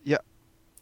[0.03, 0.19] ja.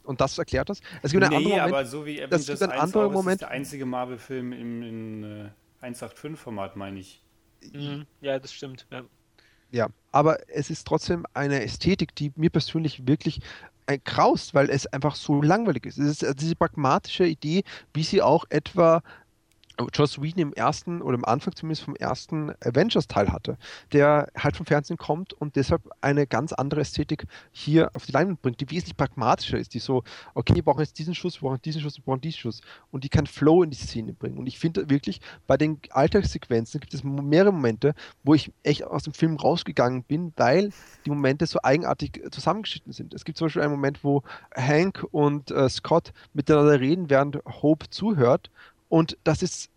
[0.04, 0.82] Und das erklärt das?
[1.02, 3.42] Es gibt nee, einen Moment, aber so wie Avengers das gibt einen anderen Moment.
[3.42, 7.24] ist der einzige Marvel-Film im in, äh, 185-Format, meine ich.
[7.72, 8.06] Mhm.
[8.20, 8.88] Ja, das stimmt.
[8.92, 9.04] Ja.
[9.72, 13.42] ja, aber es ist trotzdem eine Ästhetik, die mir persönlich wirklich
[13.92, 14.04] ein
[14.54, 15.98] weil es einfach so langweilig ist.
[15.98, 19.02] Es ist diese pragmatische Idee, wie sie auch etwa
[19.94, 23.58] Joss Whedon im ersten oder im Anfang zumindest vom ersten Avengers-Teil hatte,
[23.92, 28.42] der halt vom Fernsehen kommt und deshalb eine ganz andere Ästhetik hier auf die Leinwand
[28.42, 30.04] bringt, die wesentlich pragmatischer ist, die so,
[30.34, 33.04] okay, wir brauchen jetzt diesen Schuss, wir brauchen diesen Schuss, wir brauchen diesen Schuss und
[33.04, 34.38] die kann Flow in die Szene bringen.
[34.38, 39.04] Und ich finde wirklich, bei den Alltagssequenzen gibt es mehrere Momente, wo ich echt aus
[39.04, 40.72] dem Film rausgegangen bin, weil
[41.06, 43.14] die Momente so eigenartig zusammengeschnitten sind.
[43.14, 44.24] Es gibt zum Beispiel einen Moment, wo
[44.56, 48.50] Hank und äh, Scott miteinander reden, während Hope zuhört
[48.92, 49.70] und das ist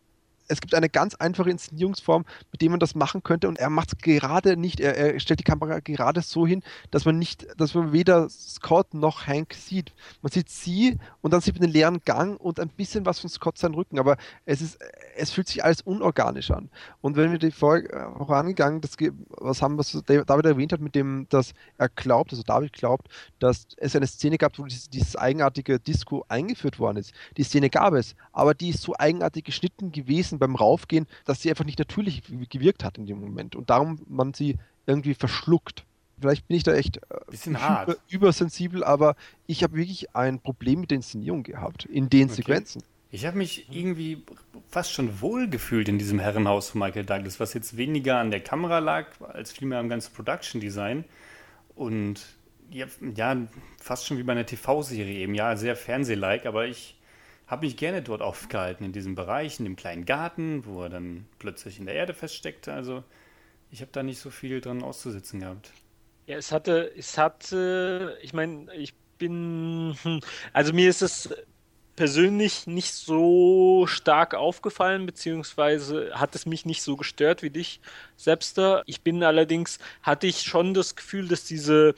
[0.48, 3.92] es gibt eine ganz einfache Inszenierungsform, mit der man das machen könnte und er macht
[3.92, 7.74] es gerade nicht, er, er, stellt die Kamera gerade so hin, dass man nicht, dass
[7.74, 9.92] man weder Scott noch Hank sieht.
[10.22, 13.30] Man sieht sie und dann sieht man den leeren Gang und ein bisschen was von
[13.30, 14.78] Scott seinen Rücken, aber es ist,
[15.16, 16.70] es fühlt sich alles unorganisch an.
[17.00, 18.96] Und wenn wir die Folge äh, vorangegangen, das,
[19.30, 23.66] was haben, was David erwähnt hat, mit dem, dass er glaubt, also David glaubt, dass
[23.76, 27.12] es eine Szene gab, wo dieses, dieses eigenartige Disco eingeführt worden ist.
[27.36, 31.50] Die Szene gab es, aber die ist so eigenartig geschnitten gewesen beim Raufgehen, dass sie
[31.50, 34.56] einfach nicht natürlich gewirkt hat in dem Moment und darum man sie
[34.86, 35.84] irgendwie verschluckt.
[36.20, 40.90] Vielleicht bin ich da echt äh, über, übersensibel, aber ich habe wirklich ein Problem mit
[40.90, 42.36] der Inszenierung gehabt in den okay.
[42.36, 42.82] Sequenzen.
[43.10, 44.24] Ich habe mich irgendwie
[44.68, 48.40] fast schon wohl gefühlt in diesem Herrenhaus von Michael Douglas, was jetzt weniger an der
[48.40, 51.04] Kamera lag, als vielmehr am ganzen Production Design.
[51.76, 52.26] Und
[52.70, 53.36] ja, ja
[53.80, 56.96] fast schon wie bei einer TV-Serie eben, ja, sehr Fernsehlike, aber ich
[57.46, 61.26] habe mich gerne dort aufgehalten, in diesem Bereich, in dem kleinen Garten, wo er dann
[61.38, 62.72] plötzlich in der Erde feststeckte.
[62.72, 63.04] Also
[63.70, 65.72] ich habe da nicht so viel dran auszusitzen gehabt.
[66.26, 70.20] Ja, es hatte, es hatte, ich meine, ich bin, hm,
[70.52, 71.28] also mir ist es
[71.96, 77.80] persönlich nicht so stark aufgefallen, beziehungsweise hat es mich nicht so gestört wie dich,
[78.16, 78.82] Selbster.
[78.86, 81.94] Ich bin allerdings, hatte ich schon das Gefühl, dass diese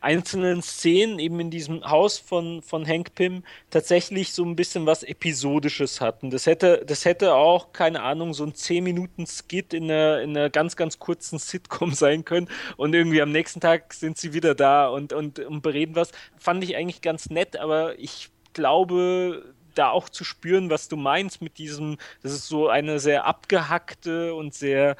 [0.00, 5.02] einzelnen Szenen eben in diesem Haus von, von Hank Pym tatsächlich so ein bisschen was
[5.02, 6.30] Episodisches hatten.
[6.30, 10.76] Das hätte, das hätte auch, keine Ahnung, so ein 10-Minuten-Skit in einer, in einer ganz,
[10.76, 15.12] ganz kurzen Sitcom sein können und irgendwie am nächsten Tag sind sie wieder da und,
[15.12, 16.12] und, und bereden was.
[16.36, 21.42] Fand ich eigentlich ganz nett, aber ich glaube, da auch zu spüren, was du meinst
[21.42, 24.96] mit diesem, das ist so eine sehr abgehackte und sehr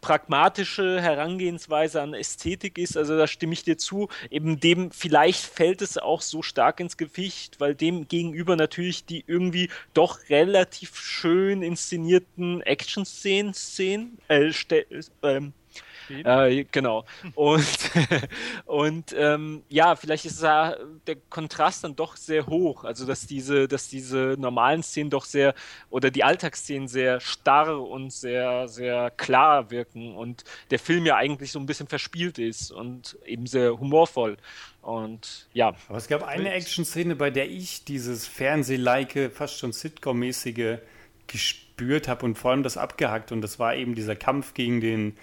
[0.00, 2.96] pragmatische Herangehensweise an Ästhetik ist.
[2.96, 4.08] Also da stimme ich dir zu.
[4.30, 9.24] Eben dem, vielleicht fällt es auch so stark ins Gewicht, weil dem gegenüber natürlich die
[9.26, 14.50] irgendwie doch relativ schön inszenierten Action-Szenen, Szenen, äh,
[16.10, 17.04] ähm, äh, genau.
[17.34, 17.66] Und,
[18.66, 22.84] und ähm, ja, vielleicht ist da der Kontrast dann doch sehr hoch.
[22.84, 25.54] Also dass diese, dass diese normalen Szenen doch sehr
[25.90, 31.52] oder die Alltagsszenen sehr starr und sehr, sehr klar wirken und der Film ja eigentlich
[31.52, 34.36] so ein bisschen verspielt ist und eben sehr humorvoll.
[34.82, 35.74] Und ja.
[35.88, 40.78] Aber es gab eine Action-Szene, bei der ich dieses Fernseh-like, fast schon Sitcom-mäßige
[41.26, 45.16] gespürt habe und vor allem das abgehackt und das war eben dieser Kampf gegen den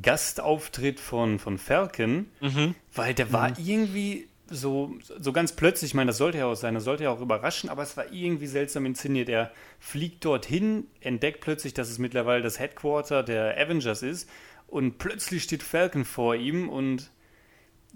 [0.00, 2.74] Gastauftritt von, von Falcon, mhm.
[2.92, 3.56] weil der war mhm.
[3.58, 7.10] irgendwie so, so ganz plötzlich, ich meine, das sollte ja auch sein, das sollte ja
[7.10, 9.28] auch überraschen, aber es war irgendwie seltsam inszeniert.
[9.28, 14.28] Er fliegt dorthin, entdeckt plötzlich, dass es mittlerweile das Headquarter der Avengers ist
[14.66, 17.10] und plötzlich steht Falcon vor ihm und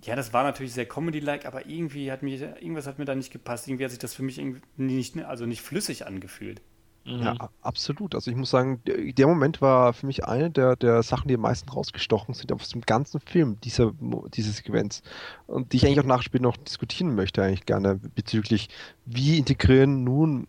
[0.03, 3.33] ja, das war natürlich sehr Comedy-like, aber irgendwie hat mir, irgendwas hat mir da nicht
[3.33, 3.67] gepasst.
[3.67, 4.41] Irgendwie hat sich das für mich
[4.77, 6.61] nicht, also nicht flüssig angefühlt.
[7.05, 7.23] Mhm.
[7.23, 8.15] Ja, absolut.
[8.15, 11.41] Also ich muss sagen, der Moment war für mich eine der, der Sachen, die am
[11.41, 13.93] meisten rausgestochen sind aus dem ganzen Film, dieser,
[14.35, 15.03] diese Sequenz.
[15.47, 18.69] Und die ich eigentlich auch später noch diskutieren möchte, eigentlich gerne bezüglich,
[19.07, 20.47] wie integrieren nun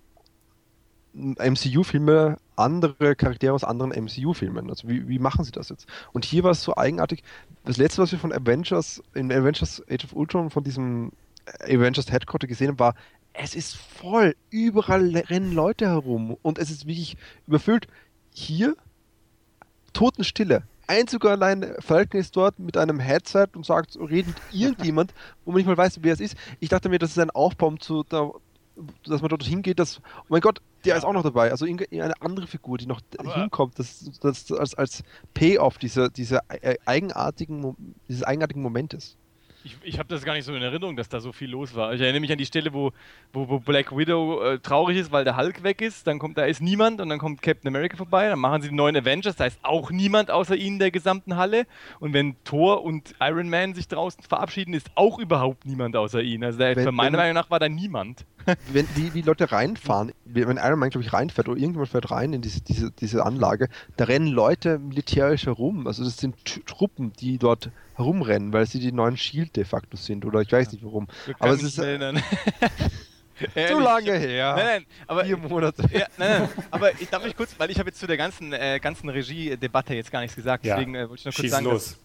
[1.14, 4.70] MCU-Filme andere Charaktere aus anderen MCU-Filmen.
[4.70, 5.88] Also wie, wie machen sie das jetzt?
[6.12, 7.24] Und hier war es so eigenartig.
[7.66, 11.12] Das letzte, was wir von Avengers, in Avengers Age of Ultron von diesem
[11.64, 12.96] Avengers Headquarter gesehen haben, war
[13.42, 14.36] es ist voll.
[14.50, 17.18] Überall rennen Leute herum und es ist wirklich
[17.48, 17.88] überfüllt.
[18.34, 18.76] Hier
[19.94, 20.64] Totenstille.
[20.88, 25.14] Einzig allein Falcon ist dort mit einem Headset und sagt, redet irgendjemand,
[25.46, 26.36] wo man nicht mal weiß, wer es ist.
[26.60, 28.32] Ich dachte mir, das ist ein Aufbau, zu, da,
[29.06, 30.98] dass man dort hingeht, dass, oh mein Gott, der ja.
[30.98, 31.52] ist auch noch dabei.
[31.52, 36.42] Also eine andere Figur, die noch Aber hinkommt, das, das als, als Payoff dieser, dieser
[36.86, 37.76] eigenartigen,
[38.08, 39.18] dieses eigenartigen Momentes.
[39.64, 41.94] Ich, ich habe das gar nicht so in Erinnerung, dass da so viel los war.
[41.94, 42.92] Ich erinnere mich an die Stelle, wo,
[43.34, 46.08] wo, wo Black Widow äh, traurig ist, weil der Hulk weg ist.
[46.08, 48.30] Dann kommt, da ist niemand und dann kommt Captain America vorbei.
[48.30, 51.66] Dann machen sie die neuen Avengers, da ist auch niemand außer ihnen der gesamten Halle.
[52.00, 56.46] Und wenn Thor und Iron Man sich draußen verabschieden, ist auch überhaupt niemand außer ihnen.
[56.46, 58.26] Also wenn, meiner Meinung nach war da niemand.
[58.72, 62.34] Wenn die, die Leute reinfahren, wenn Iron Man, glaube ich, reinfährt oder irgendjemand fährt rein
[62.34, 65.86] in diese, diese, diese Anlage, da rennen Leute militärisch herum.
[65.86, 66.36] Also das sind
[66.66, 67.70] Truppen, die dort
[68.00, 71.08] herumrennen, weil sie die neuen Shield de facto sind oder ich weiß nicht warum.
[71.38, 71.84] Aber es ist so
[73.80, 74.56] lange her.
[74.56, 75.84] Nein, nein, aber vier Monate.
[75.92, 78.54] Ja, nein, nein, aber ich darf mich kurz, weil ich habe jetzt zu der ganzen
[78.54, 80.76] äh, ganzen Regie-Debatte jetzt gar nichts gesagt, ja.
[80.76, 81.66] deswegen äh, wollte ich noch kurz Schieß sagen.
[81.66, 81.86] Los.
[81.90, 82.00] Dass,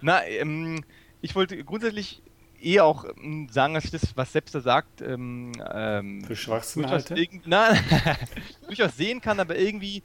[0.00, 0.82] na, ähm,
[1.20, 2.22] ich wollte grundsätzlich
[2.62, 7.14] eh auch ähm, sagen, dass ich das, was Sepster sagt, ähm, ähm, für Schwachsinhalte?
[7.44, 7.78] Nein,
[8.66, 10.02] durchaus sehen kann, aber irgendwie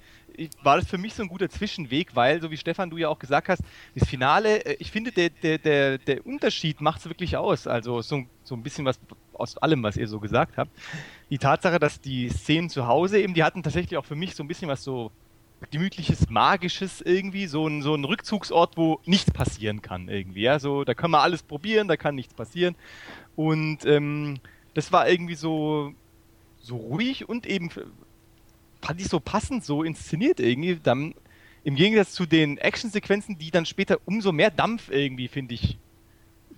[0.63, 3.19] war das für mich so ein guter Zwischenweg, weil, so wie Stefan du ja auch
[3.19, 3.61] gesagt hast,
[3.95, 7.67] das Finale, äh, ich finde, der, der, der, der Unterschied macht es wirklich aus.
[7.67, 8.99] Also so, so ein bisschen was
[9.33, 10.71] aus allem, was ihr so gesagt habt.
[11.29, 14.43] Die Tatsache, dass die Szenen zu Hause eben, die hatten tatsächlich auch für mich so
[14.43, 15.11] ein bisschen was so
[15.71, 20.41] gemütliches, magisches irgendwie, so ein, so ein Rückzugsort, wo nichts passieren kann irgendwie.
[20.41, 20.59] Ja?
[20.59, 22.75] So, da können wir alles probieren, da kann nichts passieren.
[23.35, 24.39] Und ähm,
[24.73, 25.93] das war irgendwie so,
[26.61, 27.69] so ruhig und eben
[28.81, 30.79] fand ich so passend so inszeniert irgendwie.
[30.81, 31.15] Dann,
[31.63, 35.77] Im Gegensatz zu den Actionsequenzen, die dann später umso mehr Dampf irgendwie, finde ich,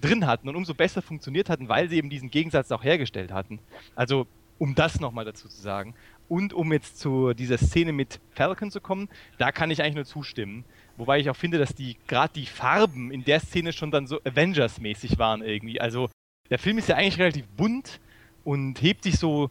[0.02, 3.60] drin hatten und umso besser funktioniert hatten, weil sie eben diesen Gegensatz auch hergestellt hatten.
[3.96, 4.28] Also,
[4.60, 5.94] um das nochmal dazu zu sagen.
[6.30, 10.06] Und um jetzt zu dieser Szene mit Falcon zu kommen, da kann ich eigentlich nur
[10.06, 10.66] zustimmen.
[10.98, 14.20] Wobei ich auch finde, dass die gerade die Farben in der Szene schon dann so
[14.24, 15.80] Avengers-mäßig waren irgendwie.
[15.80, 16.10] Also
[16.50, 18.00] der Film ist ja eigentlich relativ bunt
[18.44, 19.50] und hebt sich so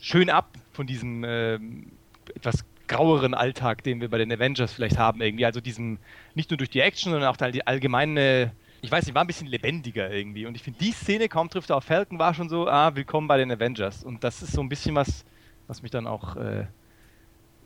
[0.00, 1.54] schön ab von diesem äh,
[2.34, 5.44] etwas graueren Alltag, den wir bei den Avengers vielleicht haben irgendwie.
[5.44, 5.98] Also diesem,
[6.34, 9.48] nicht nur durch die Action, sondern auch die allgemeine, ich weiß nicht, war ein bisschen
[9.48, 10.46] lebendiger irgendwie.
[10.46, 13.26] Und ich finde, die Szene, kaum trifft er auf Falcon, war schon so, ah, willkommen
[13.26, 14.04] bei den Avengers.
[14.04, 15.24] Und das ist so ein bisschen was,
[15.66, 16.66] was mich dann auch, äh,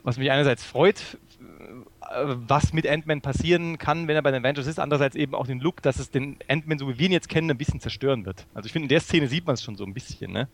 [0.03, 4.67] was mich einerseits freut, äh, was mit Ant-Man passieren kann, wenn er bei den Avengers
[4.67, 7.29] ist, andererseits eben auch den Look, dass es den Ant-Man, so wie wir ihn jetzt
[7.29, 8.47] kennen, ein bisschen zerstören wird.
[8.55, 10.49] Also ich finde, in der Szene sieht man es schon so ein bisschen, ne?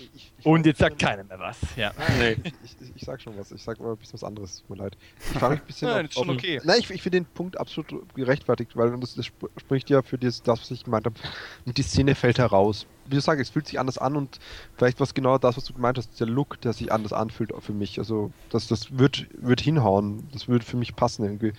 [0.00, 1.58] Ich, ich Und jetzt sagt keiner mehr was.
[1.76, 1.92] Ja.
[2.18, 2.36] Nee.
[2.42, 3.52] Ich, ich, ich, sag schon was.
[3.52, 4.60] Ich sag mal ein bisschen was anderes.
[4.60, 4.96] Tut mir leid.
[5.18, 5.88] Ich frage mich ein bisschen.
[5.88, 6.60] Nein, auf, schon okay.
[6.64, 10.42] Nein, ich, ich finde den Punkt absolut gerechtfertigt, weil das, das spricht ja für das,
[10.42, 11.16] das, was ich gemeint habe.
[11.64, 12.86] Und die Szene fällt heraus.
[13.06, 14.38] Wie du sagst, es fühlt sich anders an und
[14.76, 17.72] vielleicht was genau das, was du gemeint hast, der Look, der sich anders anfühlt für
[17.72, 17.98] mich.
[17.98, 20.28] Also das, das wird, wird hinhauen.
[20.32, 21.52] Das würde für mich passen irgendwie.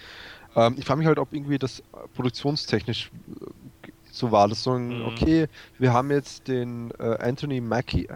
[0.55, 1.83] Ähm, ich frage mich halt, ob irgendwie das
[2.15, 3.11] produktionstechnisch
[4.17, 4.47] so war.
[4.47, 5.05] Das so ein, mhm.
[5.05, 5.47] okay,
[5.77, 8.07] wir haben jetzt den äh, Anthony Mackie,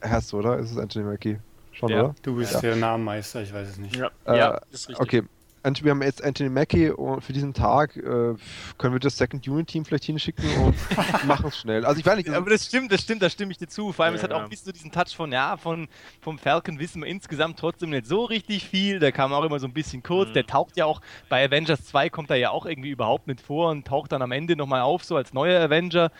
[0.00, 0.58] Hast du, oder?
[0.58, 1.38] Ist es Anthony Mackie?
[1.72, 2.04] Schon, ja.
[2.04, 2.14] oder?
[2.22, 2.60] Du bist ja.
[2.60, 3.96] der Namenmeister, ich weiß es nicht.
[3.96, 5.00] Ja, äh, ja ist richtig.
[5.00, 5.22] Okay.
[5.64, 9.68] Wir haben jetzt Anthony Mackie und für diesen Tag äh, können wir das Second Unit
[9.68, 10.74] Team vielleicht hinschicken und
[11.26, 11.84] machen es schnell.
[11.84, 12.30] Also ich weiß nicht.
[12.30, 13.92] Aber das stimmt, das stimmt, da stimme ich dir zu.
[13.92, 15.88] Vor allem, ja, es hat auch ein bisschen so diesen Touch von, ja, von,
[16.20, 18.98] vom Falcon wissen wir insgesamt trotzdem nicht so richtig viel.
[18.98, 20.30] Der kam auch immer so ein bisschen kurz.
[20.30, 20.34] Mhm.
[20.34, 23.70] Der taucht ja auch, bei Avengers 2 kommt er ja auch irgendwie überhaupt nicht vor
[23.70, 26.10] und taucht dann am Ende nochmal auf, so als neuer Avenger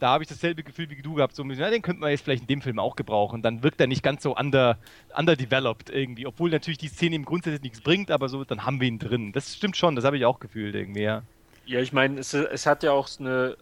[0.00, 1.34] da habe ich dasselbe Gefühl wie du gehabt.
[1.34, 3.42] So, ja, den könnte man jetzt vielleicht in dem Film auch gebrauchen.
[3.42, 4.78] Dann wirkt er nicht ganz so under,
[5.16, 6.26] underdeveloped irgendwie.
[6.26, 9.32] Obwohl natürlich die Szene im Grundsatz nichts bringt, aber so, dann haben wir ihn drin.
[9.32, 11.22] Das stimmt schon, das habe ich auch gefühlt irgendwie, ja.
[11.64, 13.56] Ja, ich meine, es, es, hat ja auch eine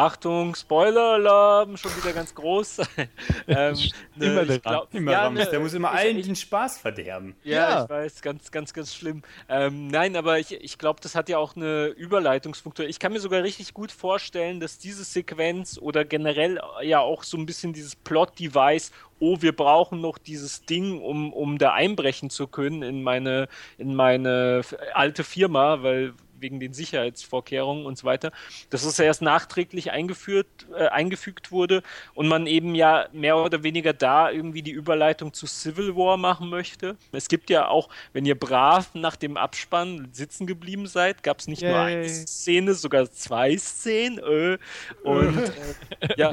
[0.00, 2.78] Achtung, Spoiler-Alarm, schon wieder ganz groß.
[3.46, 3.76] ähm,
[4.16, 7.36] ne, immer der, glaub, immer ja, ne, der muss immer allen ich, den Spaß verderben.
[7.44, 9.20] Ja, ja, ich weiß, ganz, ganz, ganz schlimm.
[9.50, 12.88] Ähm, nein, aber ich, ich glaube, das hat ja auch eine Überleitungsfunktion.
[12.88, 17.36] Ich kann mir sogar richtig gut vorstellen, dass diese Sequenz oder generell ja auch so
[17.36, 22.46] ein bisschen dieses Plot-Device oh, wir brauchen noch dieses Ding, um, um da einbrechen zu
[22.46, 24.62] können in meine, in meine
[24.94, 28.32] alte Firma, weil wegen den Sicherheitsvorkehrungen und so weiter,
[28.70, 31.82] dass es erst nachträglich eingeführt, äh, eingefügt wurde
[32.14, 36.48] und man eben ja mehr oder weniger da irgendwie die Überleitung zu Civil War machen
[36.48, 36.96] möchte.
[37.12, 41.46] Es gibt ja auch, wenn ihr brav nach dem Abspann sitzen geblieben seid, gab es
[41.46, 41.70] nicht Yay.
[41.70, 44.18] nur eine Szene, sogar zwei Szenen.
[44.18, 44.58] Äh,
[45.02, 45.38] und
[46.00, 46.30] äh, ja,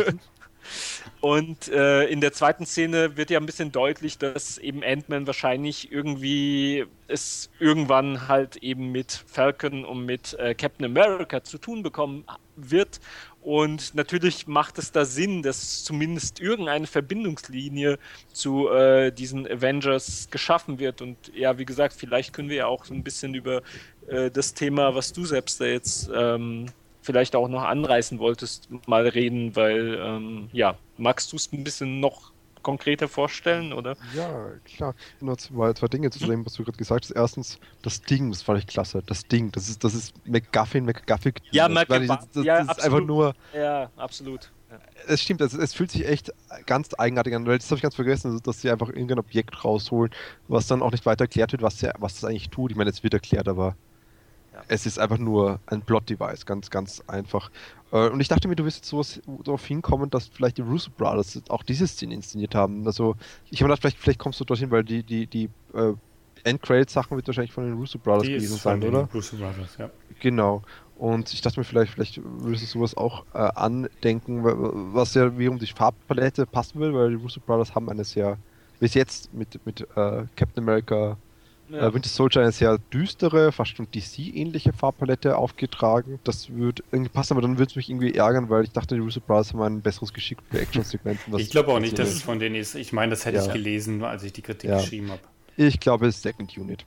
[1.21, 5.91] Und äh, in der zweiten Szene wird ja ein bisschen deutlich, dass eben Ant-Man wahrscheinlich
[5.91, 12.25] irgendwie es irgendwann halt eben mit Falcon und mit äh, Captain America zu tun bekommen
[12.55, 12.99] wird.
[13.41, 17.97] Und natürlich macht es da Sinn, dass zumindest irgendeine Verbindungslinie
[18.33, 21.01] zu äh, diesen Avengers geschaffen wird.
[21.01, 23.61] Und ja, wie gesagt, vielleicht können wir ja auch so ein bisschen über
[24.07, 26.65] äh, das Thema, was du selbst da jetzt ähm,
[27.07, 32.01] vielleicht auch noch anreißen wolltest, mal reden, weil, ähm, ja, magst du es ein bisschen
[32.01, 32.33] noch
[32.63, 33.95] konkreter vorstellen, oder?
[34.13, 34.93] Ja, klar.
[35.21, 37.11] Nur zwei, zwei Dinge zu dem, was du gerade gesagt hast.
[37.11, 39.01] Erstens, das Ding, das fand ich klasse.
[39.05, 41.31] Das Ding, das ist, das ist McGuffin, McGuffin.
[41.51, 42.09] Ja, McGuffin.
[42.09, 43.33] Das, das, ja, ist einfach nur.
[43.55, 44.51] Ja, absolut.
[45.07, 46.33] Es stimmt, es, es, fühlt sich echt
[46.65, 50.11] ganz eigenartig an, weil das habe ich ganz vergessen, dass sie einfach irgendein Objekt rausholen,
[50.49, 52.71] was dann auch nicht weiter erklärt wird, was, der, was das eigentlich tut.
[52.71, 53.77] Ich meine, es wird erklärt, aber
[54.67, 57.51] es ist einfach nur ein Plot-Device, ganz, ganz einfach.
[57.91, 60.91] Äh, und ich dachte mir, du wirst jetzt sowas darauf hinkommen, dass vielleicht die Russo
[60.95, 62.85] Brothers auch diese Szene inszeniert haben.
[62.85, 63.15] Also,
[63.49, 65.93] ich habe gedacht, vielleicht, vielleicht kommst du dorthin, weil die, die, die äh,
[66.43, 69.09] Endcredit-Sachen wird wahrscheinlich von den Russo Brothers die gewesen sein, oder?
[69.13, 69.89] Russo Brothers, ja.
[70.19, 70.63] Genau.
[70.97, 74.43] Und ich dachte mir, vielleicht, vielleicht würdest du sowas auch äh, andenken,
[74.93, 78.37] was ja wie um die Farbpalette passen will, weil die Russo Brothers haben eine sehr,
[78.79, 81.17] bis jetzt mit, mit äh, Captain America
[81.69, 81.87] ja.
[81.87, 86.19] Äh, Winter Soldier eine sehr düstere, fast schon DC-ähnliche Farbpalette aufgetragen.
[86.23, 89.01] Das würde irgendwie passen, aber dann würde es mich irgendwie ärgern, weil ich dachte, die
[89.01, 91.37] Russo Brothers haben ein besseres Geschick für Action-Sequenzen.
[91.37, 92.75] ich glaube auch nicht, dass es von denen ist.
[92.75, 93.45] Ich meine, das hätte ja.
[93.45, 94.77] ich gelesen, als ich die Kritik ja.
[94.77, 95.21] geschrieben habe.
[95.57, 96.85] Ich glaube, es ist Second Unit.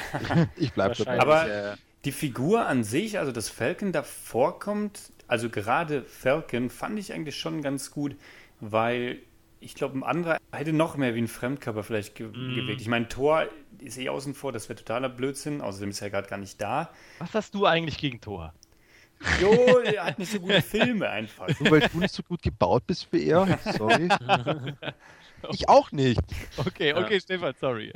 [0.56, 1.20] ich, bleibe dabei.
[1.20, 7.12] Aber die Figur an sich, also dass Falcon da vorkommt, also gerade Falcon fand ich
[7.12, 8.16] eigentlich schon ganz gut,
[8.60, 9.20] weil
[9.62, 12.54] ich glaube, ein anderer hätte noch mehr wie ein Fremdkörper vielleicht ge mm.
[12.54, 12.80] gewirkt.
[12.80, 13.46] Ich meine, Thor
[13.78, 15.60] ist eh außen vor, das wäre totaler Blödsinn.
[15.60, 16.90] Außerdem ist er gerade gar nicht da.
[17.18, 18.52] Was hast du eigentlich gegen Thor?
[19.40, 21.48] Jo, er hat nicht so gute Filme einfach.
[21.60, 23.58] Nur weil du nicht so gut gebaut bist wie er.
[23.76, 24.08] Sorry.
[25.52, 26.20] Ich auch nicht.
[26.56, 27.20] Okay, okay, ja.
[27.20, 27.92] Stefan, sorry.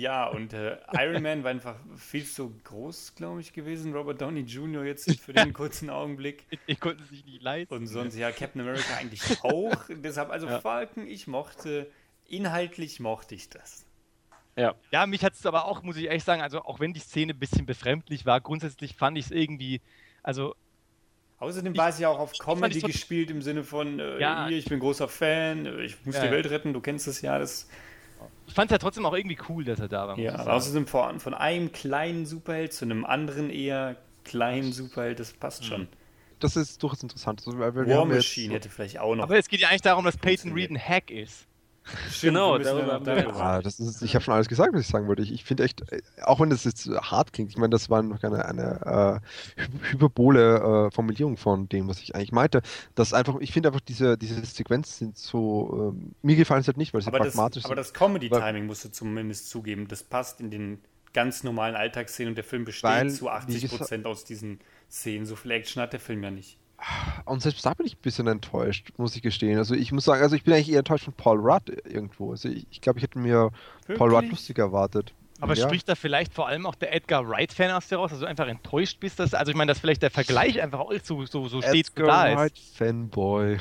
[0.00, 3.92] Ja, und äh, Iron Man war einfach viel zu groß, glaube ich, gewesen.
[3.92, 4.84] Robert Downey Jr.
[4.84, 6.44] jetzt für den kurzen Augenblick.
[6.50, 7.74] Ich, ich konnte sich nicht leisten.
[7.74, 9.84] Und sonst, ja, Captain America eigentlich auch.
[9.88, 10.60] Deshalb, also ja.
[10.60, 11.90] Falcon, ich mochte,
[12.26, 13.84] inhaltlich mochte ich das.
[14.56, 14.74] Ja.
[14.90, 17.32] Ja, mich hat es aber auch, muss ich ehrlich sagen, also auch wenn die Szene
[17.32, 19.80] ein bisschen befremdlich war, grundsätzlich fand ich es irgendwie,
[20.22, 20.54] also
[21.40, 24.64] Außerdem war es ja auch auf Comedy gespielt im Sinne von, äh, ja, hier, ich
[24.64, 27.38] bin großer Fan, äh, ich muss ja, die Welt retten, du kennst es ja.
[27.38, 27.68] Das,
[28.46, 30.18] ich fand es ja trotzdem auch irgendwie cool, dass er da war.
[30.18, 35.64] Ja, außerdem von, von einem kleinen Superheld zu einem anderen eher kleinen Superheld, das passt
[35.64, 35.88] schon.
[36.40, 37.42] Das ist durchaus interessant.
[37.44, 39.24] Also, War Machine hätte vielleicht auch noch.
[39.24, 41.47] Aber es geht ja eigentlich darum, dass Peyton Reed ein Hack ist.
[42.20, 45.08] Genau, darüber haben wir ah, das ist, Ich habe schon alles gesagt, was ich sagen
[45.08, 45.22] wollte.
[45.22, 48.02] Ich, ich finde echt, äh, auch wenn das jetzt hart klingt, ich meine, das war
[48.02, 49.20] noch eine, eine
[49.56, 52.62] äh, hyperbole äh, Formulierung von dem, was ich eigentlich meinte.
[52.94, 56.76] Das einfach, ich finde einfach, diese, diese Sequenzen sind so, ähm, mir gefallen es halt
[56.76, 57.72] nicht, weil sie aber pragmatisch das, sind.
[57.72, 60.78] Aber das Comedy-Timing musst du zumindest zugeben, das passt in den
[61.12, 64.60] ganz normalen Alltagsszenen und der Film besteht weil, zu 80 Prozent aus diesen
[64.90, 65.26] Szenen.
[65.26, 66.58] So viel Action hat der Film ja nicht.
[67.24, 69.58] Und selbst da bin ich ein bisschen enttäuscht, muss ich gestehen.
[69.58, 72.30] Also ich muss sagen, also ich bin eigentlich eher enttäuscht von Paul Rudd irgendwo.
[72.30, 73.50] Also ich, ich glaube, ich hätte mir
[73.80, 73.98] Wirklich?
[73.98, 75.12] Paul Rudd lustiger erwartet.
[75.40, 75.66] Aber ja.
[75.66, 78.48] spricht da vielleicht vor allem auch der Edgar Wright-Fan aus dir raus, dass du einfach
[78.48, 79.20] enttäuscht bist?
[79.20, 82.24] Dass, also ich meine, dass vielleicht der Vergleich einfach auch so, so, so stets da
[82.24, 82.30] ist.
[82.30, 83.58] Edgar Wright-Fanboy.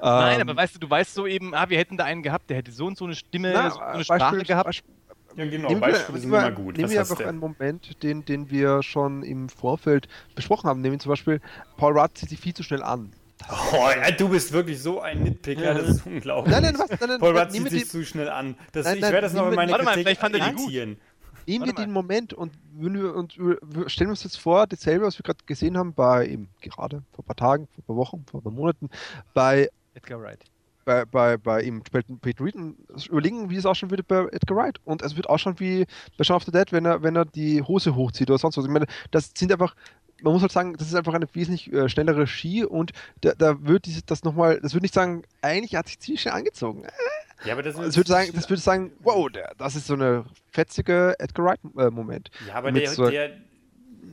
[0.00, 2.58] Nein, aber weißt du, du weißt so eben, ah, wir hätten da einen gehabt, der
[2.58, 4.66] hätte so und so eine Stimme, Na, so eine Sprache Beispiel, gehabt.
[4.66, 4.94] Beispiel,
[5.36, 6.76] ja, genau, nehmen Beispiele wir, sind immer gut.
[6.76, 10.80] Nehmen wir einfach einen Moment, den, den wir schon im Vorfeld besprochen haben.
[10.80, 11.40] Nehmen wir zum Beispiel,
[11.76, 13.12] Paul Rudd zieht sich viel zu schnell an.
[13.50, 16.54] Oh, ja, du bist wirklich so ein Nitpicker, das ist unglaublich.
[16.54, 16.88] Nein, nein, was?
[16.88, 18.56] Nein, nein, Paul Rudd zieht sich zu schnell an.
[18.72, 20.54] Das, nein, nein, ich werde das noch in meine Warte mal, vielleicht fand er die
[20.54, 20.98] gut.
[21.46, 25.24] Nehmen wir den Moment und, wir, und stellen wir uns jetzt vor, dasselbe, was wir
[25.24, 28.40] gerade gesehen haben, bei eben gerade vor ein paar Tagen, vor ein paar Wochen, vor
[28.40, 28.88] ein paar Monaten,
[29.34, 30.42] bei Edgar Wright
[30.84, 32.76] bei, bei, bei ihm Peter Reed und
[33.08, 34.78] überlegen, wie es ausschauen würde bei Edgar Wright.
[34.84, 37.62] Und es wird ausschauen wie bei Shaun of the Dead, wenn er, wenn er die
[37.62, 38.64] Hose hochzieht oder sonst was.
[38.64, 39.74] Ich meine, das sind einfach,
[40.22, 43.62] man muss halt sagen, das ist einfach eine wesentlich äh, schnellere Ski und da, da
[43.66, 46.84] wird dieses, das nochmal, das würde nicht sagen, eigentlich hat sich ziemlich schnell angezogen.
[47.44, 50.24] Ja, aber das, das würde sagen, das würde sagen, wow, der, das ist so eine
[50.50, 52.30] fetzige Edgar Wright-Moment.
[52.44, 53.32] Äh, ja, aber der, so der,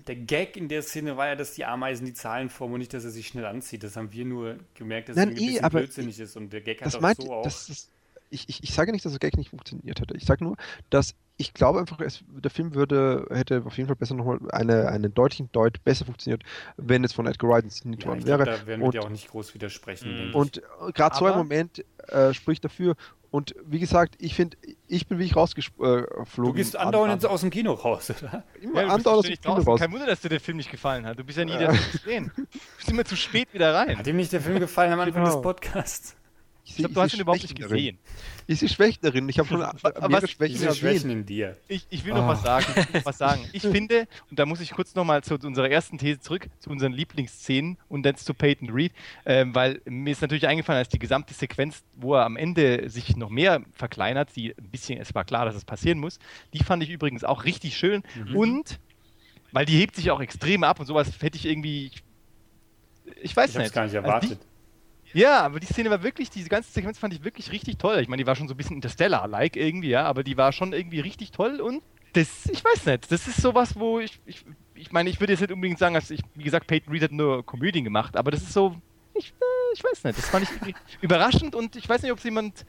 [0.07, 2.93] der Gag in der Szene war ja, dass die Ameisen die Zahlen formen und nicht,
[2.93, 3.83] dass er sich schnell anzieht.
[3.83, 6.61] Das haben wir nur gemerkt, dass Nein, es ein bisschen eh, blödsinnig ist und der
[6.61, 7.43] Gag hat auch meint, so auch.
[7.43, 7.89] Das, das,
[8.29, 10.15] ich, ich, ich sage nicht, dass der Gag nicht funktioniert hätte.
[10.15, 10.55] Ich sage nur,
[10.89, 14.89] dass ich glaube einfach, es, der Film würde, hätte auf jeden Fall besser nochmal eine,
[14.89, 16.43] eine deutlichen Deut besser funktioniert,
[16.77, 18.45] wenn es von Edgar Wright inszeniert worden wäre.
[18.45, 20.33] Da werden wir dir auch nicht groß widersprechen.
[20.33, 22.95] Und äh, gerade so ein Moment äh, spricht dafür.
[23.31, 24.57] Und wie gesagt, ich finde,
[24.87, 26.05] ich bin wirklich rausgeflogen.
[26.35, 28.43] Du gehst andauernd aus dem Kino raus, oder?
[28.61, 29.79] Immer ja, andauernd aus dem Kino raus.
[29.79, 31.17] Kein Wunder, dass dir der Film nicht gefallen hat.
[31.17, 32.31] Du bist ja nie da zu sehen.
[32.35, 32.45] Du
[32.77, 33.97] bist immer zu spät wieder rein.
[33.97, 35.35] Hat ihm nicht der Film gefallen am Anfang genau.
[35.35, 36.15] des Podcasts?
[36.63, 37.97] Ich, ich glaube, du hast ihn überhaupt nicht gesehen.
[38.45, 39.27] Ich sehe Schwächen darin.
[39.29, 41.57] Ich habe schon mehrere Schwächen, ich Schwächen in dir.
[41.67, 42.27] Ich, ich will noch oh.
[42.27, 42.65] was sagen.
[42.93, 43.41] Ich, was sagen.
[43.51, 46.93] ich finde, und da muss ich kurz nochmal zu unserer ersten These zurück, zu unseren
[46.93, 48.93] Lieblingsszenen und dann zu Peyton Reed,
[49.25, 53.15] ähm, weil mir ist natürlich eingefallen, dass die gesamte Sequenz, wo er am Ende sich
[53.17, 56.19] noch mehr verkleinert, die ein bisschen, es war klar, dass es passieren muss,
[56.53, 58.35] die fand ich übrigens auch richtig schön mhm.
[58.35, 58.79] und
[59.51, 61.91] weil die hebt sich auch extrem ab und sowas hätte ich irgendwie,
[63.21, 63.67] ich weiß ich nicht.
[63.67, 64.31] Ich gar nicht erwartet.
[64.31, 64.50] Also die,
[65.13, 67.99] ja, aber die Szene war wirklich, diese ganze Sequenz fand ich wirklich richtig toll.
[68.01, 70.73] Ich meine, die war schon so ein bisschen Interstellar-like irgendwie, ja, aber die war schon
[70.73, 71.83] irgendwie richtig toll und
[72.13, 74.43] das, ich weiß nicht, das ist sowas, wo ich, ich,
[74.75, 77.11] ich meine, ich würde jetzt nicht unbedingt sagen, dass ich, wie gesagt, Peyton Reed hat
[77.11, 78.75] nur Komödien gemacht, aber das ist so,
[79.13, 82.23] ich, äh, ich weiß nicht, das fand ich überraschend und ich weiß nicht, ob es
[82.23, 82.65] jemand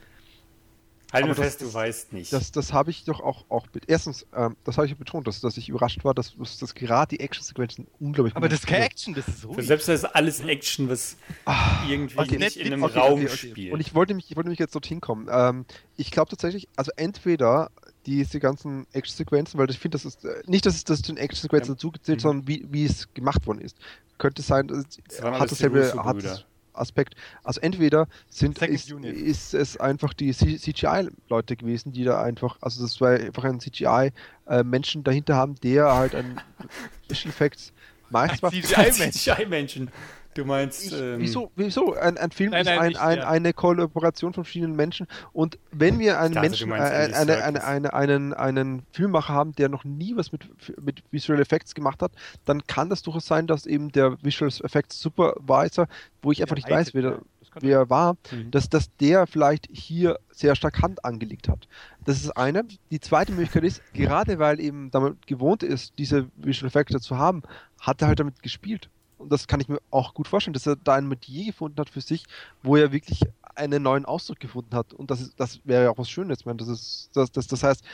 [1.13, 2.33] Halt nur fest, du weißt nicht.
[2.33, 5.59] Das, das habe ich doch auch, auch erstens, ähm, das habe ich betont, dass, dass
[5.59, 9.13] ich überrascht war, dass, dass, dass gerade die Action-Sequenzen unglaublich Aber das ist keine Action,
[9.13, 9.67] das ist ruhig.
[9.67, 13.29] Selbst das ist alles Action, was Ach, irgendwie okay, nicht in einem okay, Raum okay,
[13.29, 13.75] spielt.
[13.75, 15.29] Und ich wollte mich, ich wollte mich jetzt dorthin kommen.
[15.31, 15.67] Ähm,
[15.99, 17.71] ich glaube tatsächlich, also entweder
[18.07, 21.19] diese ganzen Action-Sequenzen, weil ich finde, das ist äh, nicht, dass es das zu den
[21.19, 21.75] Action-Sequenzen ja.
[21.75, 22.23] dazugezählt, mhm.
[22.23, 23.77] sondern wie, wie es gemacht worden ist.
[24.17, 24.85] Könnte sein, das
[25.21, 27.15] hat dasselbe, hat, Aspekt.
[27.43, 33.01] Also entweder sind, ist, ist, es einfach die CGI-Leute gewesen, die da einfach, also das
[33.01, 36.41] war einfach ein CGI-Menschen äh, dahinter haben, der halt ein
[37.11, 37.73] Special Effects
[38.11, 39.91] Meister CGI-Menschen.
[40.35, 40.87] Du meinst.
[40.87, 41.51] Ich, ähm, wieso?
[41.57, 41.95] Wieso?
[41.95, 43.29] Ein, ein Film nein, nein, ist ein, nicht, ein, ja.
[43.29, 45.07] eine Kollaboration von verschiedenen Menschen.
[45.33, 49.69] Und wenn wir einen dachte, Menschen, äh, eine, eine, eine, einen, einen Filmmacher haben, der
[49.69, 50.49] noch nie was mit,
[50.81, 52.13] mit Visual Effects gemacht hat,
[52.45, 55.87] dann kann das durchaus sein, dass eben der Visual Effects Supervisor,
[56.23, 57.21] wo ich einfach nicht weiß, wer
[57.61, 58.51] wie er war, mhm.
[58.51, 61.69] dass, dass der vielleicht hier sehr stark Hand angelegt hat.
[62.05, 62.65] Das ist eine.
[62.91, 67.43] Die zweite Möglichkeit ist, gerade weil eben damit gewohnt ist, diese Visual Effects zu haben,
[67.81, 68.89] hat er halt damit gespielt.
[69.23, 71.89] Und das kann ich mir auch gut vorstellen, dass er da ein Metier gefunden hat
[71.89, 72.25] für sich,
[72.63, 73.23] wo er wirklich
[73.55, 74.93] einen neuen Ausdruck gefunden hat.
[74.93, 76.41] Und das, ist, das wäre ja auch was Schönes.
[76.41, 77.85] Ich meine, das, ist, das, das, das heißt,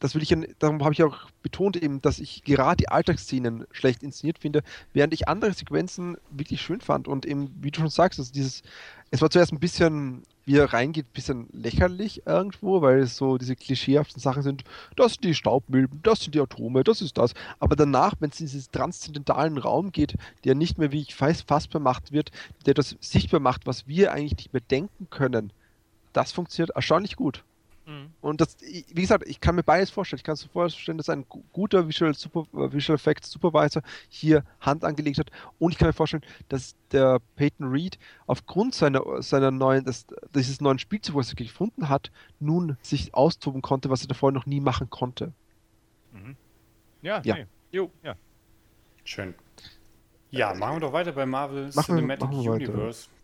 [0.00, 4.02] das will ich, darum habe ich auch betont eben, dass ich gerade die Alltagsszenen schlecht
[4.02, 4.62] inszeniert finde,
[4.92, 8.62] während ich andere Sequenzen wirklich schön fand und eben, wie du schon sagst, also dieses,
[9.10, 13.38] es war zuerst ein bisschen, wie er reingeht, ein bisschen lächerlich irgendwo, weil es so
[13.38, 14.64] diese klischeehaften Sachen sind,
[14.96, 18.40] das sind die Staubmilben, das sind die Atome, das ist das, aber danach, wenn es
[18.40, 22.30] in diesen transzendentalen Raum geht, der nicht mehr wie ich weiß fassbar macht wird,
[22.66, 25.52] der das sichtbar macht, was wir eigentlich nicht mehr denken können,
[26.12, 27.44] das funktioniert erstaunlich gut.
[27.86, 28.10] Mhm.
[28.20, 30.18] Und das, wie gesagt, ich kann mir beides vorstellen.
[30.18, 34.84] Ich kann mir vorstellen, dass ein guter Visual, Super, äh, Visual Effects Supervisor hier Hand
[34.84, 35.30] angelegt hat.
[35.60, 40.60] Und ich kann mir vorstellen, dass der Peyton Reed aufgrund seiner, seiner neuen, des, dieses
[40.60, 42.10] neuen Spielzugs, was er gefunden hat,
[42.40, 45.32] nun sich austoben konnte, was er davor noch nie machen konnte.
[46.12, 46.36] Mhm.
[47.02, 47.36] Ja, ja.
[47.36, 47.46] Nee.
[47.70, 47.90] Jo.
[48.02, 48.16] ja.
[49.04, 49.34] Schön.
[50.30, 53.06] Ja, machen wir doch weiter bei Marvel machen Cinematic wir, Universe.
[53.06, 53.15] Weiter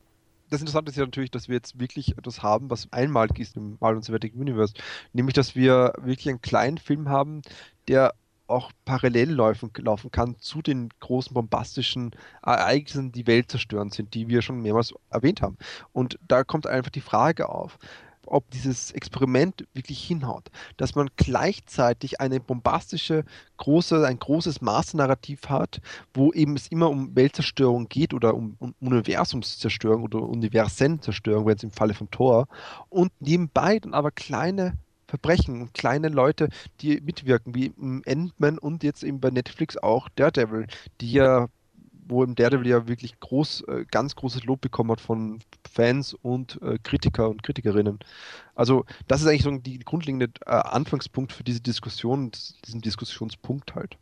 [0.53, 3.79] das Interessante ist ja natürlich, dass wir jetzt wirklich etwas haben, was einmalig ist im
[3.81, 4.75] Marvel und Cinematic Universe.
[5.15, 7.41] Nämlich, dass wir wirklich einen kleinen Film haben,
[7.89, 8.15] der
[8.49, 12.11] auch parallel laufen, laufen kann zu den großen bombastischen
[12.43, 15.57] Ereignissen, die Welt zerstören sind, die wir schon mehrmals erwähnt haben.
[15.93, 17.79] Und da kommt einfach die Frage auf,
[18.27, 20.51] ob dieses Experiment wirklich hinhaut.
[20.77, 23.25] Dass man gleichzeitig eine bombastische,
[23.57, 25.81] große, ein großes Maßnarrativ hat,
[26.15, 31.63] wo eben es immer um Weltzerstörung geht oder um, um Universumszerstörung oder Universenzerstörung, wenn es
[31.63, 32.49] im Falle von Thor,
[32.89, 34.79] und nebenbei dann aber kleine
[35.13, 36.49] Verbrechen und kleine Leute,
[36.81, 37.75] die mitwirken, wie
[38.07, 40.67] Endman und jetzt eben bei Netflix auch Daredevil,
[41.03, 41.49] die ja
[42.13, 45.41] wo im Daredevil ja wirklich groß, äh, ganz großes Lob bekommen hat von
[45.71, 47.99] Fans und äh, Kritiker und Kritikerinnen.
[48.55, 52.31] Also das ist eigentlich so die grundlegende äh, Anfangspunkt für diese Diskussion,
[52.65, 53.97] diesen Diskussionspunkt halt.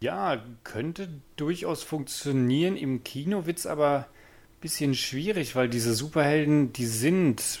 [0.00, 2.76] Ja, könnte durchaus funktionieren.
[2.76, 7.60] Im Kino wird es aber ein bisschen schwierig, weil diese Superhelden, die sind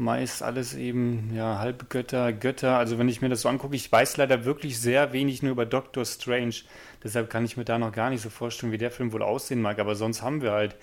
[0.00, 2.78] meist alles eben ja Halbgötter, Götter.
[2.78, 5.66] Also wenn ich mir das so angucke, ich weiß leider wirklich sehr wenig nur über
[5.66, 6.54] Doctor Strange.
[7.04, 9.62] Deshalb kann ich mir da noch gar nicht so vorstellen, wie der Film wohl aussehen
[9.62, 9.78] mag.
[9.78, 10.76] Aber sonst haben wir halt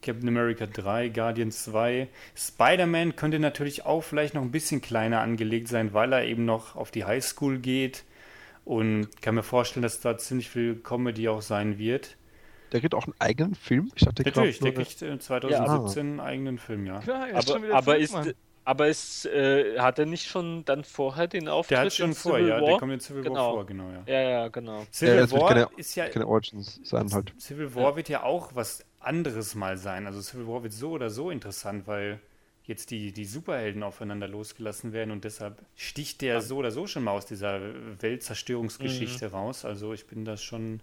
[0.00, 2.08] Captain America 3, Guardians 2.
[2.34, 6.76] Spider-Man könnte natürlich auch vielleicht noch ein bisschen kleiner angelegt sein, weil er eben noch
[6.76, 8.04] auf die Highschool geht.
[8.64, 12.16] Und kann mir vorstellen, dass da ziemlich viel Comedy auch sein wird.
[12.72, 13.90] Der kriegt auch einen eigenen Film?
[13.96, 16.10] Ich dachte, der Natürlich, der kriegt 2017 ja.
[16.10, 17.00] einen eigenen Film, ja.
[17.00, 18.14] Klar, aber, aber ist,
[18.64, 21.76] aber ist, äh, hat er nicht schon dann vorher den Auftritt?
[21.76, 23.34] Der hat schon vor, ja, der kommt in Civil genau.
[23.34, 24.02] War vor, genau, ja.
[24.06, 24.86] Ja, ja, genau.
[24.92, 26.08] Civil ja, War keine, ist ja.
[26.08, 27.32] Keine Origins sein halt.
[27.38, 27.96] Civil War ja.
[27.96, 30.06] wird ja auch was anderes mal sein.
[30.06, 32.20] Also Civil War wird so oder so interessant, weil
[32.64, 36.40] jetzt die, die Superhelden aufeinander losgelassen werden und deshalb sticht der ja.
[36.40, 37.60] so oder so schon mal aus dieser
[38.00, 39.34] Weltzerstörungsgeschichte mhm.
[39.34, 39.64] raus.
[39.64, 40.80] Also ich bin das schon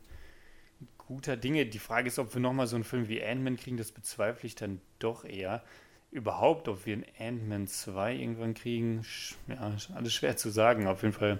[0.97, 1.65] guter Dinge.
[1.65, 4.55] Die Frage ist, ob wir nochmal so einen Film wie Ant-Man kriegen, das bezweifle ich
[4.55, 5.63] dann doch eher
[6.11, 9.05] überhaupt, ob wir ein Ant-Man 2 irgendwann kriegen,
[9.47, 11.39] ja, alles schwer zu sagen, auf jeden Fall.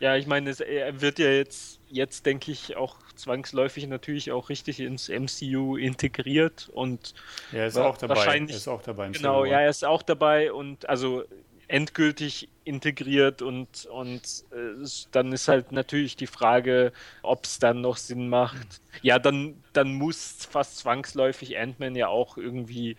[0.00, 4.78] Ja, ich meine, er wird ja jetzt, jetzt denke ich, auch zwangsläufig natürlich auch richtig
[4.78, 7.14] ins MCU integriert und
[7.52, 8.14] er ist auch dabei.
[8.14, 9.08] Wahrscheinlich, er ist auch dabei.
[9.08, 11.24] Genau, ja, er ist auch dabei und also
[11.66, 17.98] endgültig integriert und, und äh, dann ist halt natürlich die Frage, ob es dann noch
[17.98, 18.80] Sinn macht.
[19.02, 22.96] Ja, dann, dann muss fast zwangsläufig Ant-Man ja auch irgendwie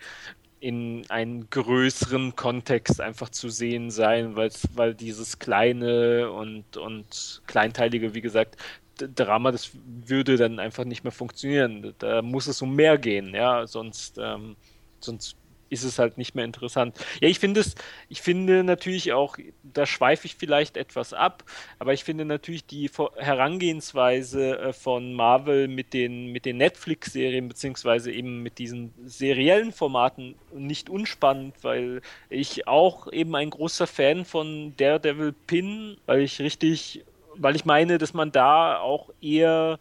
[0.60, 8.20] in einem größeren Kontext einfach zu sehen sein, weil dieses kleine und, und kleinteilige, wie
[8.20, 8.56] gesagt,
[8.98, 9.70] Drama, das
[10.06, 11.94] würde dann einfach nicht mehr funktionieren.
[11.98, 14.56] Da muss es um mehr gehen, ja, sonst, ähm,
[15.00, 15.36] sonst
[15.70, 16.98] ist es halt nicht mehr interessant.
[17.20, 17.74] Ja, ich finde es,
[18.08, 21.44] ich finde natürlich auch, da schweife ich vielleicht etwas ab,
[21.78, 28.12] aber ich finde natürlich die Herangehensweise äh, von Marvel mit den, mit den Netflix-Serien, beziehungsweise
[28.12, 34.74] eben mit diesen seriellen Formaten nicht unspannend, weil ich auch eben ein großer Fan von
[34.76, 37.04] Daredevil Pin, weil ich richtig,
[37.36, 39.78] weil ich meine, dass man da auch eher